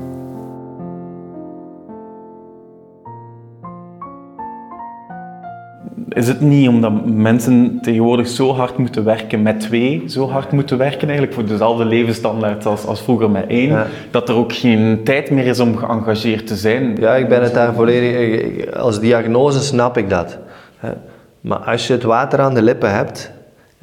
[6.10, 10.78] Is het niet omdat mensen tegenwoordig zo hard moeten werken met twee, zo hard moeten
[10.78, 15.32] werken eigenlijk voor dezelfde levensstandaard als, als vroeger met één, dat er ook geen tijd
[15.32, 16.95] meer is om geëngageerd te zijn?
[16.99, 18.73] Ja, ik ben het daar volledig...
[18.76, 20.38] Als diagnose snap ik dat.
[21.41, 23.32] Maar als je het water aan de lippen hebt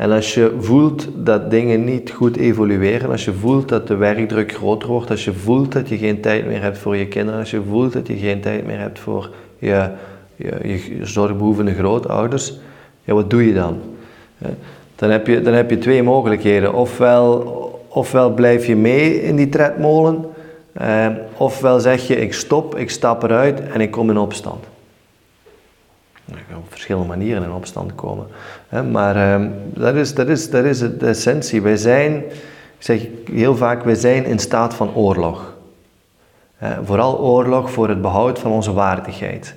[0.00, 4.52] en als je voelt dat dingen niet goed evolueren, als je voelt dat de werkdruk
[4.52, 7.50] groter wordt, als je voelt dat je geen tijd meer hebt voor je kinderen, als
[7.50, 9.88] je voelt dat je geen tijd meer hebt voor je,
[10.36, 12.58] je, zorgbehoevende grootouders,
[13.04, 13.78] ja, wat doe je dan?
[14.96, 16.74] Dan heb je, dan heb je twee mogelijkheden.
[16.74, 20.24] Ofwel, ofwel blijf je mee in die tredmolen,
[20.72, 24.64] eh, ofwel zeg je ik stop, ik stap eruit en ik kom in opstand.
[26.70, 28.26] Verschillende manieren in opstand komen.
[28.90, 31.62] Maar ehm, dat, is, dat, is, dat is de essentie.
[31.62, 32.14] Wij zijn,
[32.78, 35.54] ik zeg heel vaak, wij zijn in staat van oorlog.
[36.84, 39.54] Vooral oorlog voor het behoud van onze waardigheid.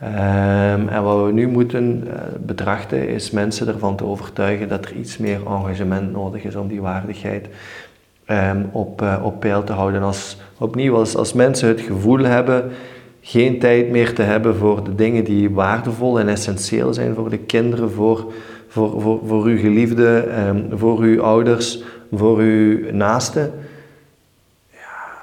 [0.00, 4.92] Ehm, en wat we nu moeten uh, betrachten is mensen ervan te overtuigen dat er
[4.92, 7.48] iets meer engagement nodig is om die waardigheid
[8.26, 10.02] um, op, uh, op peil te houden.
[10.02, 12.70] Als, opnieuw, als, als mensen het gevoel hebben
[13.20, 17.38] geen tijd meer te hebben voor de dingen die waardevol en essentieel zijn voor de
[17.38, 18.32] kinderen, voor,
[18.68, 23.52] voor, voor, voor uw geliefde, ehm, voor uw ouders, voor uw naasten,
[24.70, 25.18] ja,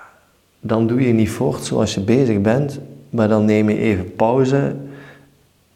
[0.60, 2.79] dan doe je niet voort zoals je bezig bent,
[3.10, 4.75] maar dan neem je even pauze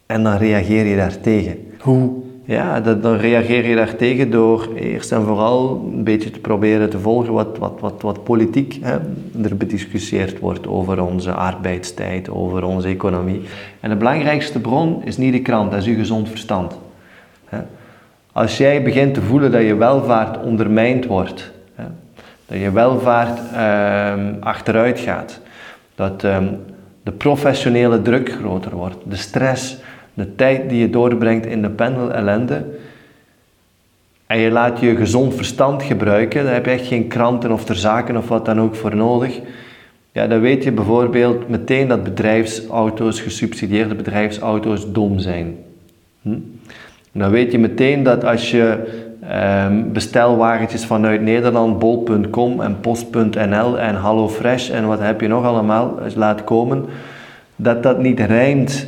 [0.06, 1.58] en dan reageer je daartegen.
[1.80, 2.12] Hoe?
[2.52, 7.34] Ja, dan reageer je daartegen door eerst en vooral een beetje te proberen te volgen
[7.34, 8.98] wat, wat, wat, wat politiek hè,
[9.44, 13.42] er bediscussieerd wordt over onze arbeidstijd, over onze economie.
[13.80, 16.80] En de belangrijkste bron is niet de krant, dat is uw gezond verstand.
[18.32, 21.52] Als jij begint te voelen dat je welvaart ondermijnd wordt,
[22.46, 25.40] dat je welvaart ehm, achteruit gaat,
[25.96, 26.48] dat ehm,
[27.04, 29.78] de professionele druk groter wordt, de stress
[30.14, 32.66] de tijd die je doorbrengt in de pendel ellende,
[34.32, 37.76] en je laat je gezond verstand gebruiken, daar heb je echt geen kranten of ter
[37.76, 39.40] zaken of wat dan ook voor nodig.
[40.12, 45.56] Ja, dan weet je bijvoorbeeld meteen dat bedrijfsauto's, gesubsidieerde bedrijfsauto's, dom zijn.
[46.22, 46.38] Hm?
[47.12, 48.78] Dan weet je meteen dat als je
[49.66, 56.00] um, bestelwagentjes vanuit Nederland, bol.com en post.nl en HelloFresh en wat heb je nog allemaal
[56.16, 56.86] laat komen,
[57.56, 58.88] dat dat niet rijmt.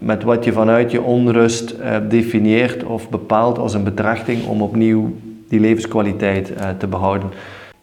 [0.00, 5.14] Met wat je vanuit je onrust uh, definieert of bepaalt als een betrachting om opnieuw
[5.48, 7.30] die levenskwaliteit uh, te behouden.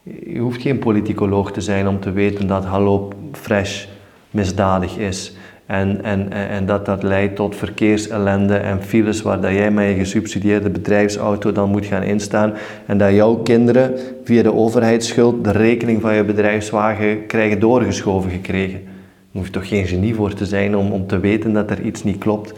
[0.04, 3.86] Je hoeft geen politicoloog te zijn om te weten dat Hallo Fresh
[4.32, 5.36] misdadig is.
[5.66, 9.96] En, en, en dat dat leidt tot verkeersellende en files waar dat jij met je
[9.96, 12.54] gesubsidieerde bedrijfsauto dan moet gaan instaan.
[12.86, 18.95] En dat jouw kinderen via de overheidsschuld de rekening van je bedrijfswagen krijgen doorgeschoven gekregen.
[19.36, 22.04] Je hoeft toch geen genie voor te zijn om, om te weten dat er iets
[22.04, 22.54] niet klopt.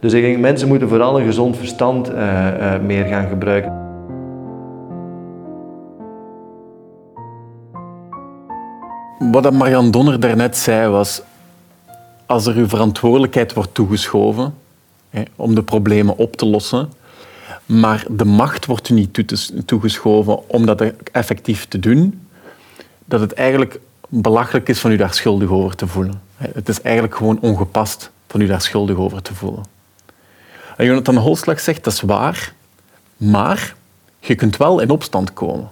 [0.00, 3.72] Dus ik denk, mensen moeten vooral een gezond verstand uh, uh, meer gaan gebruiken.
[9.32, 11.22] Wat Marianne Donner daarnet zei was,
[12.26, 14.54] als er uw verantwoordelijkheid wordt toegeschoven
[15.10, 16.88] hè, om de problemen op te lossen,
[17.66, 19.24] maar de macht wordt u niet
[19.66, 22.26] toegeschoven om dat effectief te doen,
[23.04, 26.22] dat het eigenlijk belachelijk is van u daar schuldig over te voelen.
[26.36, 29.64] Het is eigenlijk gewoon ongepast van u daar schuldig over te voelen.
[30.76, 32.52] En Jonathan Holslag zegt, dat is waar,
[33.16, 33.74] maar
[34.20, 35.70] je kunt wel in opstand komen.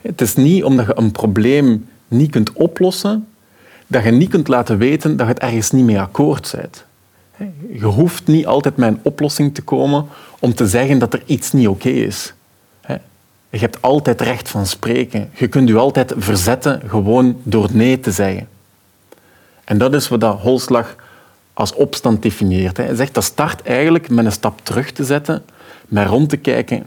[0.00, 3.28] Het is niet omdat je een probleem niet kunt oplossen,
[3.86, 6.84] dat je niet kunt laten weten dat je het ergens niet mee akkoord bent.
[7.72, 10.06] Je hoeft niet altijd met een oplossing te komen
[10.38, 12.34] om te zeggen dat er iets niet oké is.
[13.54, 15.30] Je hebt altijd recht van spreken.
[15.34, 18.48] Je kunt je altijd verzetten gewoon door nee te zeggen.
[19.64, 20.96] En dat is wat dat Holslag
[21.52, 22.76] als opstand definieert.
[22.76, 25.42] Hij zegt dat start eigenlijk met een stap terug te zetten,
[25.88, 26.86] met rond te kijken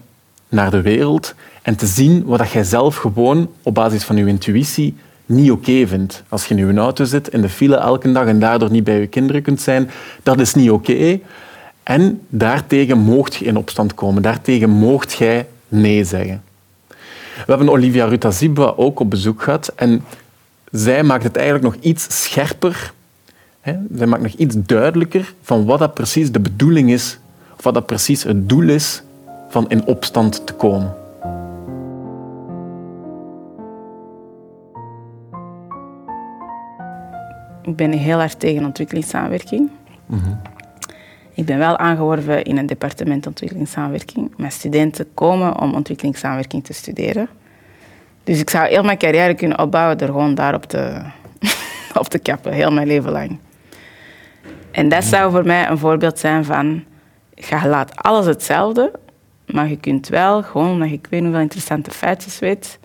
[0.49, 4.95] naar de wereld en te zien wat jij zelf gewoon op basis van je intuïtie
[5.25, 6.23] niet oké vindt.
[6.29, 8.99] Als je in je auto zit, in de file elke dag en daardoor niet bij
[8.99, 9.89] je kinderen kunt zijn,
[10.23, 11.19] dat is niet oké.
[11.83, 14.21] En daartegen moogt je in opstand komen.
[14.21, 16.41] Daartegen moogt jij nee zeggen.
[17.45, 20.03] We hebben Olivia Rutazibwa ook op bezoek gehad en
[20.71, 22.93] zij maakt het eigenlijk nog iets scherper.
[23.61, 23.75] Hè?
[23.95, 27.19] Zij maakt nog iets duidelijker van wat dat precies de bedoeling is,
[27.57, 29.01] of wat dat precies het doel is
[29.49, 30.95] van in opstand te komen?
[37.61, 39.69] Ik ben heel erg tegen ontwikkelingssamenwerking.
[40.05, 40.29] Mhm.
[41.37, 44.33] Ik ben wel aangeworven in een departement ontwikkelingssamenwerking.
[44.37, 47.29] Mijn studenten komen om ontwikkelingssamenwerking te studeren.
[48.23, 51.01] Dus ik zou heel mijn carrière kunnen opbouwen door gewoon daarop te,
[52.01, 53.37] op te kappen, heel mijn leven lang.
[54.71, 56.83] En dat zou voor mij een voorbeeld zijn van,
[57.33, 58.91] je laat alles hetzelfde,
[59.45, 62.79] maar je kunt wel, gewoon omdat je ik weet hoeveel interessante feitjes weet,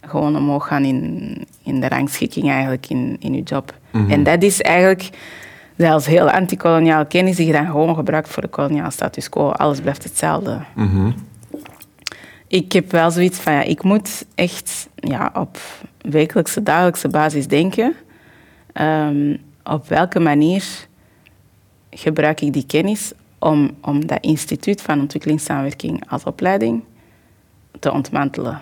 [0.00, 3.74] gewoon omhoog gaan in, in de rangschikking eigenlijk in, in je job.
[3.90, 4.10] Mhm.
[4.10, 5.10] En dat is eigenlijk
[5.82, 9.50] zelfs heel anti-koloniaal kennis die je dan gewoon gebruikt voor de koloniale status quo.
[9.50, 10.60] Alles blijft hetzelfde.
[10.74, 11.10] Mhm.
[12.46, 15.58] Ik heb wel zoiets van, ja, ik moet echt ja, op
[16.00, 17.94] wekelijkse, dagelijkse basis denken.
[18.80, 20.64] Um, op welke manier
[21.90, 26.82] gebruik ik die kennis om, om dat instituut van ontwikkelingssamenwerking als opleiding
[27.78, 28.60] te ontmantelen.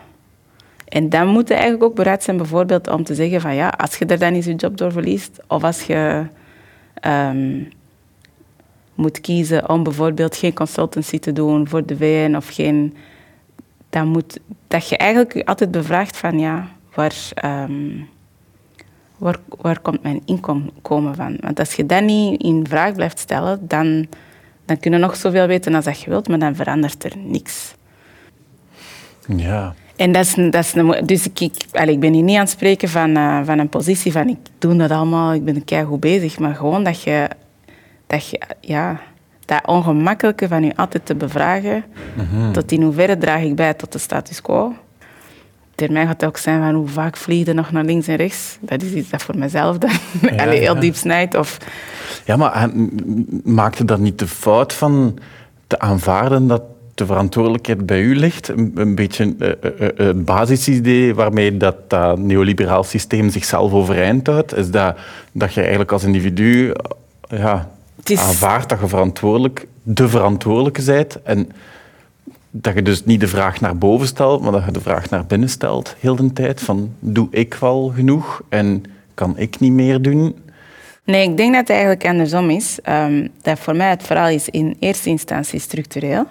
[0.88, 3.96] En dan moet je eigenlijk ook bereid zijn bijvoorbeeld om te zeggen van ja, als
[3.96, 6.26] je er dan eens je job door verliest, of als je
[7.06, 7.68] um,
[8.94, 12.96] moet kiezen om bijvoorbeeld geen consultancy te doen voor de VN of geen...
[13.90, 18.08] Dan moet, dat je eigenlijk altijd bevraagt van ja, waar, um,
[19.16, 21.36] waar, waar komt mijn inkomen van?
[21.40, 24.06] Want als je dat niet in vraag blijft stellen, dan,
[24.64, 27.74] dan kun je nog zoveel weten als dat je wilt, maar dan verandert er niks.
[29.36, 29.74] Ja.
[30.00, 31.54] En dat is, dat is een, dus ik, ik,
[31.88, 34.76] ik ben hier niet aan het spreken van, uh, van een positie van ik doe
[34.76, 36.38] dat allemaal, ik ben keihard bezig.
[36.38, 37.28] Maar gewoon dat je,
[38.06, 39.00] dat je ja,
[39.44, 41.84] dat ongemakkelijke van je altijd te bevragen,
[42.14, 44.74] mm tot in hoeverre draag ik bij tot de status quo.
[45.74, 48.58] Termijn gaat het ook zijn van hoe vaak vlieg je nog naar links en rechts.
[48.60, 49.90] Dat is iets dat voor mezelf dan
[50.36, 51.34] ja, heel diep snijdt.
[51.34, 51.58] Of...
[52.24, 52.70] Ja, maar
[53.44, 55.18] maakte dat niet de fout van
[55.66, 56.62] te aanvaarden dat
[57.00, 58.48] de verantwoordelijkheid bij u ligt.
[58.48, 59.48] Een, een beetje uh,
[59.80, 64.96] uh, het basisidee waarmee dat, dat neoliberaal systeem zichzelf overeind houdt, is dat,
[65.32, 66.72] dat je eigenlijk als individu
[67.28, 67.70] ja,
[68.04, 68.18] is...
[68.18, 71.22] aanvaardt dat je verantwoordelijk, de verantwoordelijke bent.
[71.22, 71.50] En
[72.50, 75.26] dat je dus niet de vraag naar boven stelt, maar dat je de vraag naar
[75.26, 76.60] binnen stelt, heel de tijd.
[76.60, 78.84] Van, doe ik wel genoeg en
[79.14, 80.36] kan ik niet meer doen?
[81.04, 82.78] Nee, ik denk dat het eigenlijk andersom is.
[82.88, 86.26] Um, dat voor mij het verhaal is in eerste instantie structureel.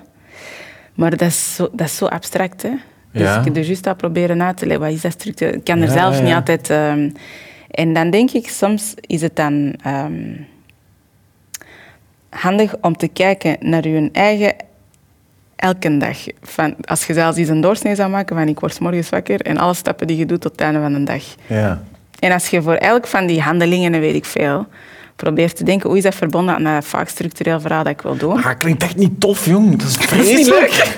[0.94, 2.72] Maar dat is zo, dat is zo abstract, hè.
[3.12, 4.86] Dus ik heb er juist aan proberen na te leggen.
[4.86, 5.54] Wat is dat structuur?
[5.54, 6.70] Ik kan er zelf niet altijd...
[6.70, 7.14] Um,
[7.70, 10.48] en dan denk ik, soms is het dan um,
[12.30, 14.54] handig om te kijken naar je eigen
[15.56, 16.18] elke dag.
[16.42, 19.58] Van, als je zelfs eens een doorsnee zou maken van ik word morgens wakker en
[19.58, 21.24] alle stappen die je doet tot het einde van de dag.
[21.48, 21.84] Ja.
[22.20, 24.68] En als je voor elk van die handelingen, weet ik veel,
[25.24, 28.18] probeer te denken, hoe is dat verbonden aan dat vaak structureel verhaal dat ik wil
[28.18, 28.40] doen.
[28.40, 29.80] Maar klinkt echt niet tof, jong.
[29.80, 30.98] Dat is vreselijk.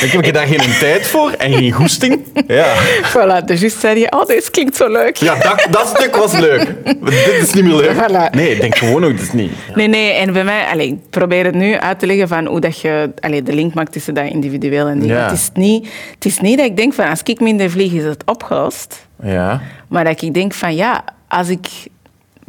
[0.00, 2.20] Ik heb je daar geen tijd voor en geen goesting.
[2.46, 2.74] Ja.
[3.02, 5.16] Voilà, dus juist zei je, oh, dit klinkt zo leuk.
[5.16, 6.74] Ja, dat, dat stuk was leuk.
[7.04, 7.94] dit is niet meer leuk.
[7.94, 8.34] Voilà.
[8.34, 9.52] Nee, ik denk gewoon ook, dat is niet.
[9.74, 12.60] Nee, nee, en bij mij, allez, ik probeer het nu uit te leggen van hoe
[12.60, 15.12] dat je allez, de link maakt tussen dat individueel en die.
[15.12, 18.04] Het, is niet, het is niet dat ik denk van, als ik minder vlieg, is
[18.04, 19.06] het opgelost.
[19.22, 19.60] Ja.
[19.88, 21.66] Maar dat ik denk van, ja, als ik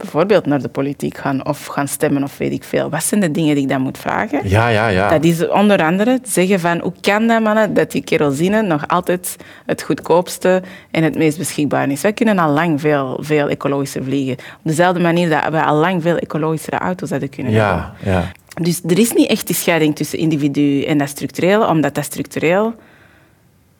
[0.01, 2.89] bijvoorbeeld naar de politiek gaan of gaan stemmen of weet ik veel.
[2.89, 4.49] Wat zijn de dingen die ik dan moet vragen?
[4.49, 5.09] Ja, ja, ja.
[5.09, 9.35] Dat is onder andere zeggen van hoe kan dat, mannen, dat die kerosine nog altijd
[9.65, 10.61] het goedkoopste
[10.91, 12.01] en het meest beschikbaar is.
[12.01, 14.33] Wij kunnen al lang veel, veel ecologischer vliegen.
[14.33, 18.13] Op dezelfde manier dat we al lang veel ecologischere auto's hadden kunnen ja, hebben.
[18.13, 18.31] Ja.
[18.61, 22.75] Dus er is niet echt die scheiding tussen individu en dat structureel, omdat dat structureel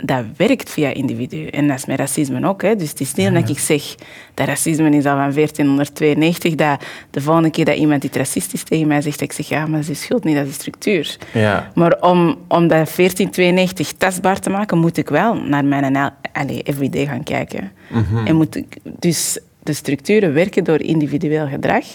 [0.02, 1.48] dat werkt via individu.
[1.48, 2.62] En dat is met racisme ook.
[2.62, 2.76] Hè.
[2.76, 3.34] Dus het is niet ja.
[3.34, 3.96] dat ik zeg
[4.34, 8.88] dat racisme is al van 1492, dat de volgende keer dat iemand iets racistisch tegen
[8.88, 11.18] mij zegt, dat ik zeg, ja, maar dat is schuld niet, dat is structuur.
[11.34, 11.72] Ja.
[11.76, 15.96] Maar om, om dat 1492 tastbaar te maken, moet ik wel naar mijn
[16.32, 17.72] allez, everyday gaan kijken.
[17.88, 18.28] Mhm.
[18.28, 21.86] En moet ik, dus de structuren werken door individueel gedrag,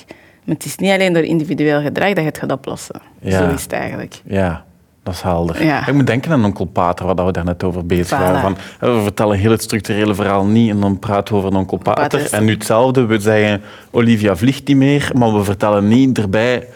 [0.45, 3.01] maar het is niet alleen door individueel gedrag dat je het gaat oplossen.
[3.29, 4.21] Zo is het eigenlijk.
[4.25, 4.65] Ja.
[5.07, 5.61] Dat is helder.
[5.89, 8.41] Ik moet denken aan onkel Pater, waar we daar net over bezig waren.
[8.41, 12.33] Van, we vertellen heel het structurele verhaal niet en dan praten we over onkel Pater.
[12.33, 16.67] En nu hetzelfde, we zeggen Olivia vliegt niet meer, maar we vertellen niet erbij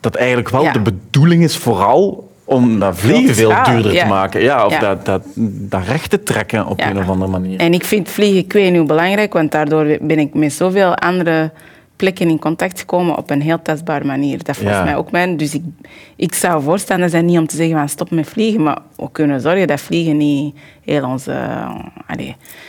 [0.00, 4.42] dat eigenlijk wel de bedoeling is vooral om dat vliegen veel duurder te maken.
[4.42, 7.58] Ja, of Dat, dat, dat recht te trekken op een of andere manier.
[7.58, 11.50] En ik vind vliegen, ik weet nu belangrijk, want daardoor ben ik met zoveel andere
[11.98, 14.44] plekken in contact komen op een heel tastbare manier.
[14.44, 15.36] Dat volgens mij ook mijn.
[15.36, 15.62] Dus ik,
[16.16, 19.40] ik zou voorstander zijn niet om te zeggen van stop met vliegen, maar we kunnen
[19.40, 21.74] zorgen dat vliegen niet heel ons, uh,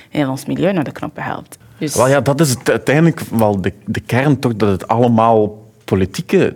[0.09, 1.57] heel ons milieu naar de knoppen helpt.
[1.77, 1.95] Dus...
[1.95, 6.55] Wel ja, dat is het, uiteindelijk wel de, de kern toch, dat het allemaal politieke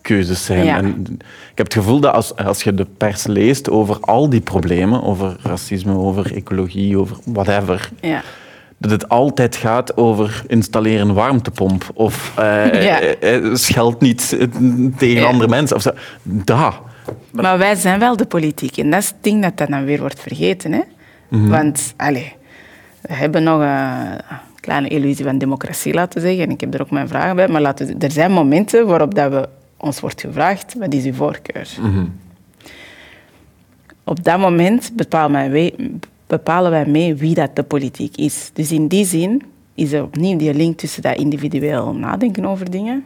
[0.00, 0.68] keuzes zijn.
[0.68, 1.06] En
[1.50, 5.02] ik heb het gevoel dat als, als je de pers leest over al die problemen,
[5.02, 8.22] over racisme, over ecologie, over whatever, ja.
[8.78, 12.82] Dat het altijd gaat over installeren een warmtepomp of uh,
[13.20, 13.56] ja.
[13.56, 14.38] scheld niet
[14.96, 15.76] tegen andere mensen.
[15.76, 15.90] Of zo.
[16.22, 16.74] Da.
[17.30, 20.00] Maar wij zijn wel de politiek en dat is het ding dat dat dan weer
[20.00, 20.72] wordt vergeten.
[20.72, 20.80] Hè?
[21.28, 21.48] Mhm.
[21.48, 22.32] Want, allez,
[23.00, 24.20] we hebben nog een
[24.60, 26.44] kleine illusie van democratie, laten zeggen.
[26.44, 27.48] En ik heb er ook mijn vragen bij.
[27.48, 31.68] Maar laten er zijn momenten waarop dat we, ons wordt gevraagd, wat is uw voorkeur?
[31.80, 32.12] Mm
[34.04, 35.74] Op dat moment bepalen wij,
[36.28, 38.50] bepalen wij mee wie dat de politiek is.
[38.52, 39.42] Dus in die zin
[39.74, 43.04] is er opnieuw die link tussen dat individueel nadenken over dingen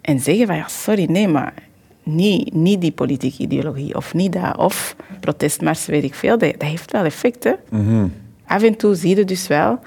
[0.00, 1.54] en zeggen van, ja, sorry, nee, maar
[2.02, 6.68] niet, niet die politieke ideologie of niet dat, of protestmars, weet ik veel, dat, dat
[6.68, 7.48] heeft wel effect.
[7.68, 8.06] Mhm.
[8.46, 9.78] Af en toe zie je dus wel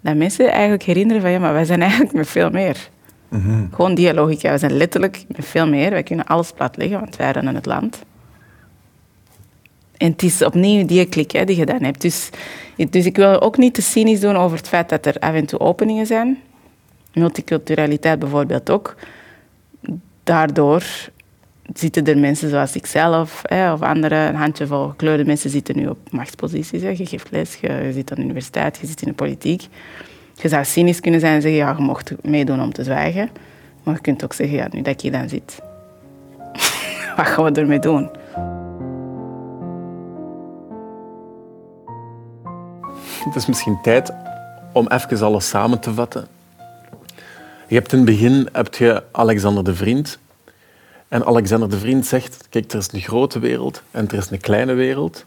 [0.00, 2.88] dat mensen eigenlijk herinneren van ja, maar wij zijn eigenlijk met veel meer.
[3.28, 3.64] Mhm.
[3.70, 5.90] Gewoon die logica, we zijn letterlijk met veel meer.
[5.90, 8.02] Wij kunnen alles platleggen, want wij rennen het land.
[9.96, 12.00] En het is opnieuw die klik hè, die je dan hebt.
[12.00, 12.30] Dus,
[12.90, 15.46] dus ik wil ook niet te cynisch doen over het feit dat er af en
[15.46, 16.38] toe openingen zijn.
[17.12, 18.96] Multiculturaliteit bijvoorbeeld ook.
[20.24, 20.84] Daardoor
[21.74, 25.98] zitten er mensen zoals ikzelf hè, of andere, een handjevol gekleurde mensen zitten nu op
[26.10, 26.82] machtsposities.
[26.82, 26.88] Hè.
[26.88, 29.66] Je geeft les, je, zit aan de universiteit, je zit in de politiek.
[30.34, 33.30] Je zou cynisch kunnen zijn en zeggen, ja, je mocht meedoen om te zwijgen.
[33.82, 35.60] Maar je kunt ook zeggen, ja, nu dat ik hier dan zit,
[37.16, 38.10] wat gaan we ermee doen?
[43.24, 44.12] Het is misschien tijd
[44.72, 46.26] om even alles samen te vatten.
[47.68, 50.18] Je hebt in het begin heb je Alexander de Vriend,
[51.08, 54.40] en Alexander de Vriend zegt, kijk, er is een grote wereld en er is een
[54.40, 55.24] kleine wereld.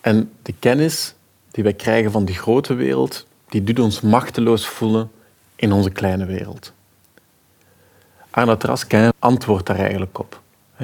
[0.00, 1.14] En de kennis
[1.50, 5.10] die wij krijgen van die grote wereld, die doet ons machteloos voelen
[5.56, 6.72] in onze kleine wereld.
[8.30, 10.40] Arnold Raskin antwoordt daar eigenlijk op.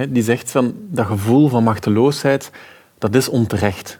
[0.08, 2.50] Die zegt van dat gevoel van machteloosheid,
[2.98, 3.99] dat is onterecht.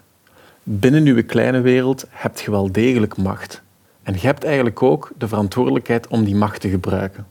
[0.73, 3.61] Binnen uw kleine wereld hebt je wel degelijk macht.
[4.03, 7.27] En je hebt eigenlijk ook de verantwoordelijkheid om die macht te gebruiken.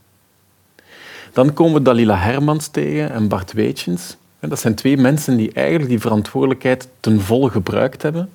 [1.32, 4.16] Dan komen we Dalila Hermans tegen en Bart Weetjens.
[4.40, 8.30] Dat zijn twee mensen die eigenlijk die verantwoordelijkheid ten volle gebruikt hebben.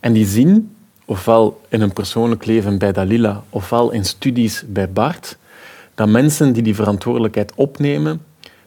[0.00, 5.36] En die zien, ofwel in hun persoonlijk leven bij Dalila, ofwel in studies bij Bart,
[5.94, 8.20] dat mensen die die verantwoordelijkheid opnemen,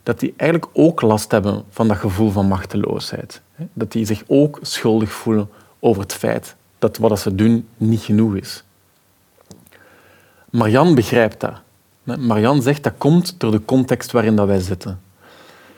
[0.05, 3.41] dat die eigenlijk ook last hebben van dat gevoel van machteloosheid.
[3.73, 5.49] Dat die zich ook schuldig voelen
[5.79, 8.63] over het feit dat wat ze doen niet genoeg is.
[10.49, 11.53] Marian begrijpt dat.
[12.19, 15.01] Marianne zegt dat komt door de context waarin dat wij zitten.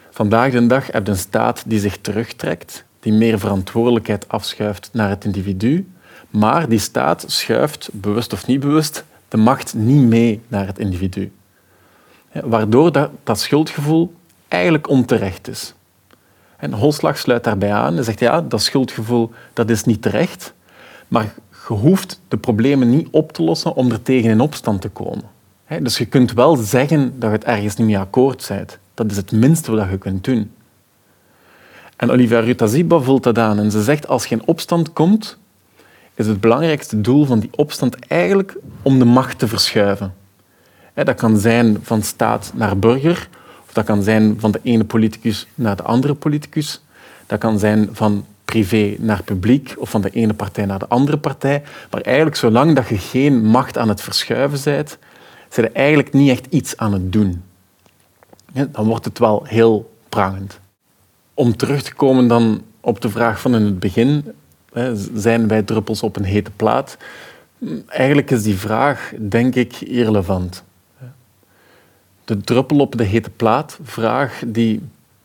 [0.09, 5.09] Vandaag de dag heb je een staat die zich terugtrekt, die meer verantwoordelijkheid afschuift naar
[5.09, 5.91] het individu,
[6.29, 11.31] maar die staat schuift, bewust of niet bewust, de macht niet mee naar het individu.
[12.31, 14.13] Waardoor dat, dat schuldgevoel
[14.47, 15.73] eigenlijk onterecht is.
[16.57, 20.53] En Holslag sluit daarbij aan en zegt ja, dat schuldgevoel dat is niet terecht,
[21.07, 21.33] maar
[21.67, 25.35] je hoeft de problemen niet op te lossen om er tegen in opstand te komen
[25.67, 28.77] dus je kunt wel zeggen dat je het ergens niet mee akkoord bent.
[28.93, 30.51] Dat is het minste wat je kunt doen.
[31.95, 35.37] En Olivia Rutaziba voelt dat aan en ze zegt als geen opstand komt,
[36.13, 40.13] is het belangrijkste doel van die opstand eigenlijk om de macht te verschuiven.
[40.93, 43.29] Dat kan zijn van staat naar burger,
[43.77, 46.81] dat kan zijn van de ene politicus naar de andere politicus.
[47.25, 51.17] Dat kan zijn van privé naar publiek of van de ene partij naar de andere
[51.17, 51.63] partij.
[51.91, 54.97] Maar eigenlijk, zolang dat je geen macht aan het verschuiven bent,
[55.49, 57.43] zijn er eigenlijk niet echt iets aan het doen.
[58.53, 60.59] dan wordt het wel heel prangend.
[61.33, 64.33] Om terug te komen dan op de vraag van in het begin,
[65.13, 66.97] zijn wij druppels op een hete plaat?
[67.87, 70.63] Eigenlijk is die vraag, denk ik, irrelevant.
[72.27, 74.81] De druppel op de hete plaat vraag die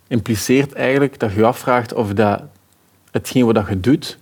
[0.07, 2.43] impliceert eigenlijk dat je afvraagt of dat
[3.11, 4.19] hetgeen wat je doet,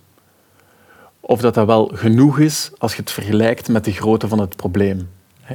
[1.19, 4.55] of dat dat wel genoeg is als je het vergelijkt met de grootte van het
[4.55, 5.09] probleem.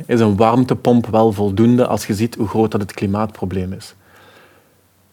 [0.07, 3.95] Is een warmtepomp wel voldoende als je ziet hoe groot dat het klimaatprobleem is?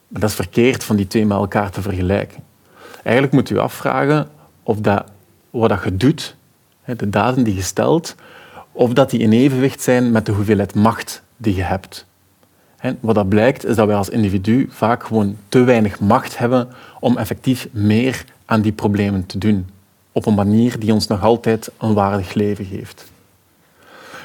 [0.08, 2.42] Dat is verkeerd van die twee met elkaar te vergelijken.
[3.02, 4.28] Eigenlijk moet je afvragen
[4.62, 5.04] of dat,
[5.50, 6.36] wat dat je doet,
[6.84, 8.14] de daden die je stelt,
[8.72, 12.06] of dat die in evenwicht zijn met de hoeveelheid macht die je hebt.
[13.00, 16.68] Wat dat blijkt, is dat wij als individu vaak gewoon te weinig macht hebben
[17.00, 19.68] om effectief meer aan die problemen te doen.
[20.12, 23.04] Op een manier die ons nog altijd een waardig leven geeft.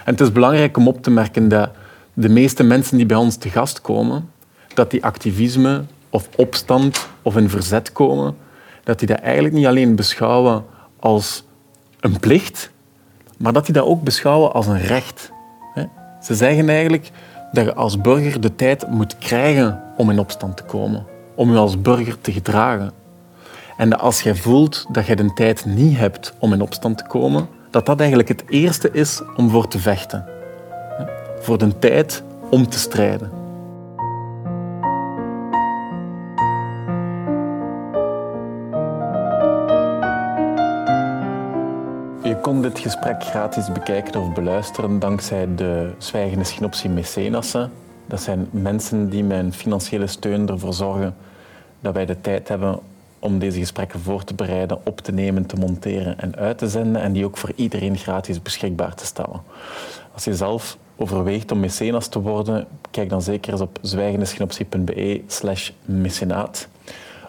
[0.06, 1.70] En het is belangrijk om op te merken dat
[2.14, 4.30] de meeste mensen die bij ons te gast komen,
[4.74, 8.38] dat die activisme of opstand of in verzet komen,
[8.84, 10.66] dat die dat eigenlijk niet alleen beschouwen
[11.00, 11.44] als
[12.00, 12.72] een plicht,
[13.38, 15.32] maar dat die dat ook beschouwen als een recht.
[16.20, 17.12] Ze zeggen eigenlijk,
[17.52, 21.06] dat je als burger de tijd moet krijgen om in opstand te komen.
[21.36, 22.92] Om je als burger te gedragen.
[23.78, 27.48] En als je voelt dat je de tijd niet hebt om in opstand te komen,
[27.72, 30.26] dat dat eigenlijk het eerste is om voor te vechten.
[31.40, 33.39] Voor de tijd om te strijden.
[42.30, 47.72] Je kon dit gesprek gratis bekijken of beluisteren dankzij de Zwijgende Schnopsie Mecenassen.
[48.06, 51.16] Dat zijn mensen die een financiële steun ervoor zorgen
[51.80, 52.80] dat wij de tijd hebben
[53.20, 57.02] om deze gesprekken voor te bereiden, op te nemen, te monteren en uit te zenden
[57.02, 59.42] en die ook voor iedereen gratis beschikbaar te stellen.
[60.14, 65.72] Als je zelf overweegt om mecenas te worden, kijk dan zeker eens op zwijgendeschnopsie.be slash
[65.86, 66.68] mecenaat.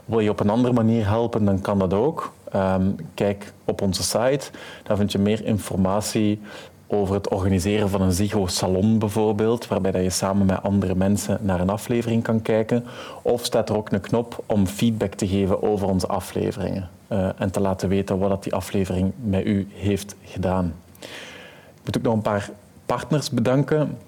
[0.04, 2.32] Wil je op een andere manier helpen, dan kan dat ook.
[2.56, 4.50] Um, kijk op onze site,
[4.82, 6.40] daar vind je meer informatie
[6.86, 11.70] over het organiseren van een Zigo-salon bijvoorbeeld, waarbij je samen met andere mensen naar een
[11.70, 12.84] aflevering kan kijken.
[13.22, 17.50] Of staat er ook een knop om feedback te geven over onze afleveringen uh, en
[17.50, 20.74] te laten weten wat die aflevering met u heeft gedaan.
[21.00, 22.50] Ik moet ook nog een paar
[22.86, 23.98] partners bedanken.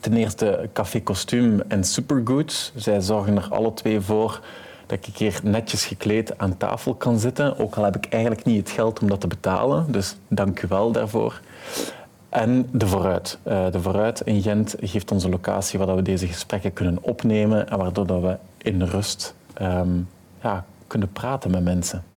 [0.00, 2.72] Ten eerste Café Kostuum en Supergood.
[2.74, 4.40] Zij zorgen er alle twee voor
[4.90, 7.58] dat ik hier netjes gekleed aan tafel kan zitten.
[7.58, 9.92] Ook al heb ik eigenlijk niet het geld om dat te betalen.
[9.92, 11.40] Dus dank u wel daarvoor.
[12.28, 13.38] En de Vooruit.
[13.46, 17.68] Uh, de Vooruit in Gent geeft ons een locatie waar we deze gesprekken kunnen opnemen
[17.68, 20.08] en waardoor we in rust um,
[20.42, 22.04] ja, kunnen praten met mensen.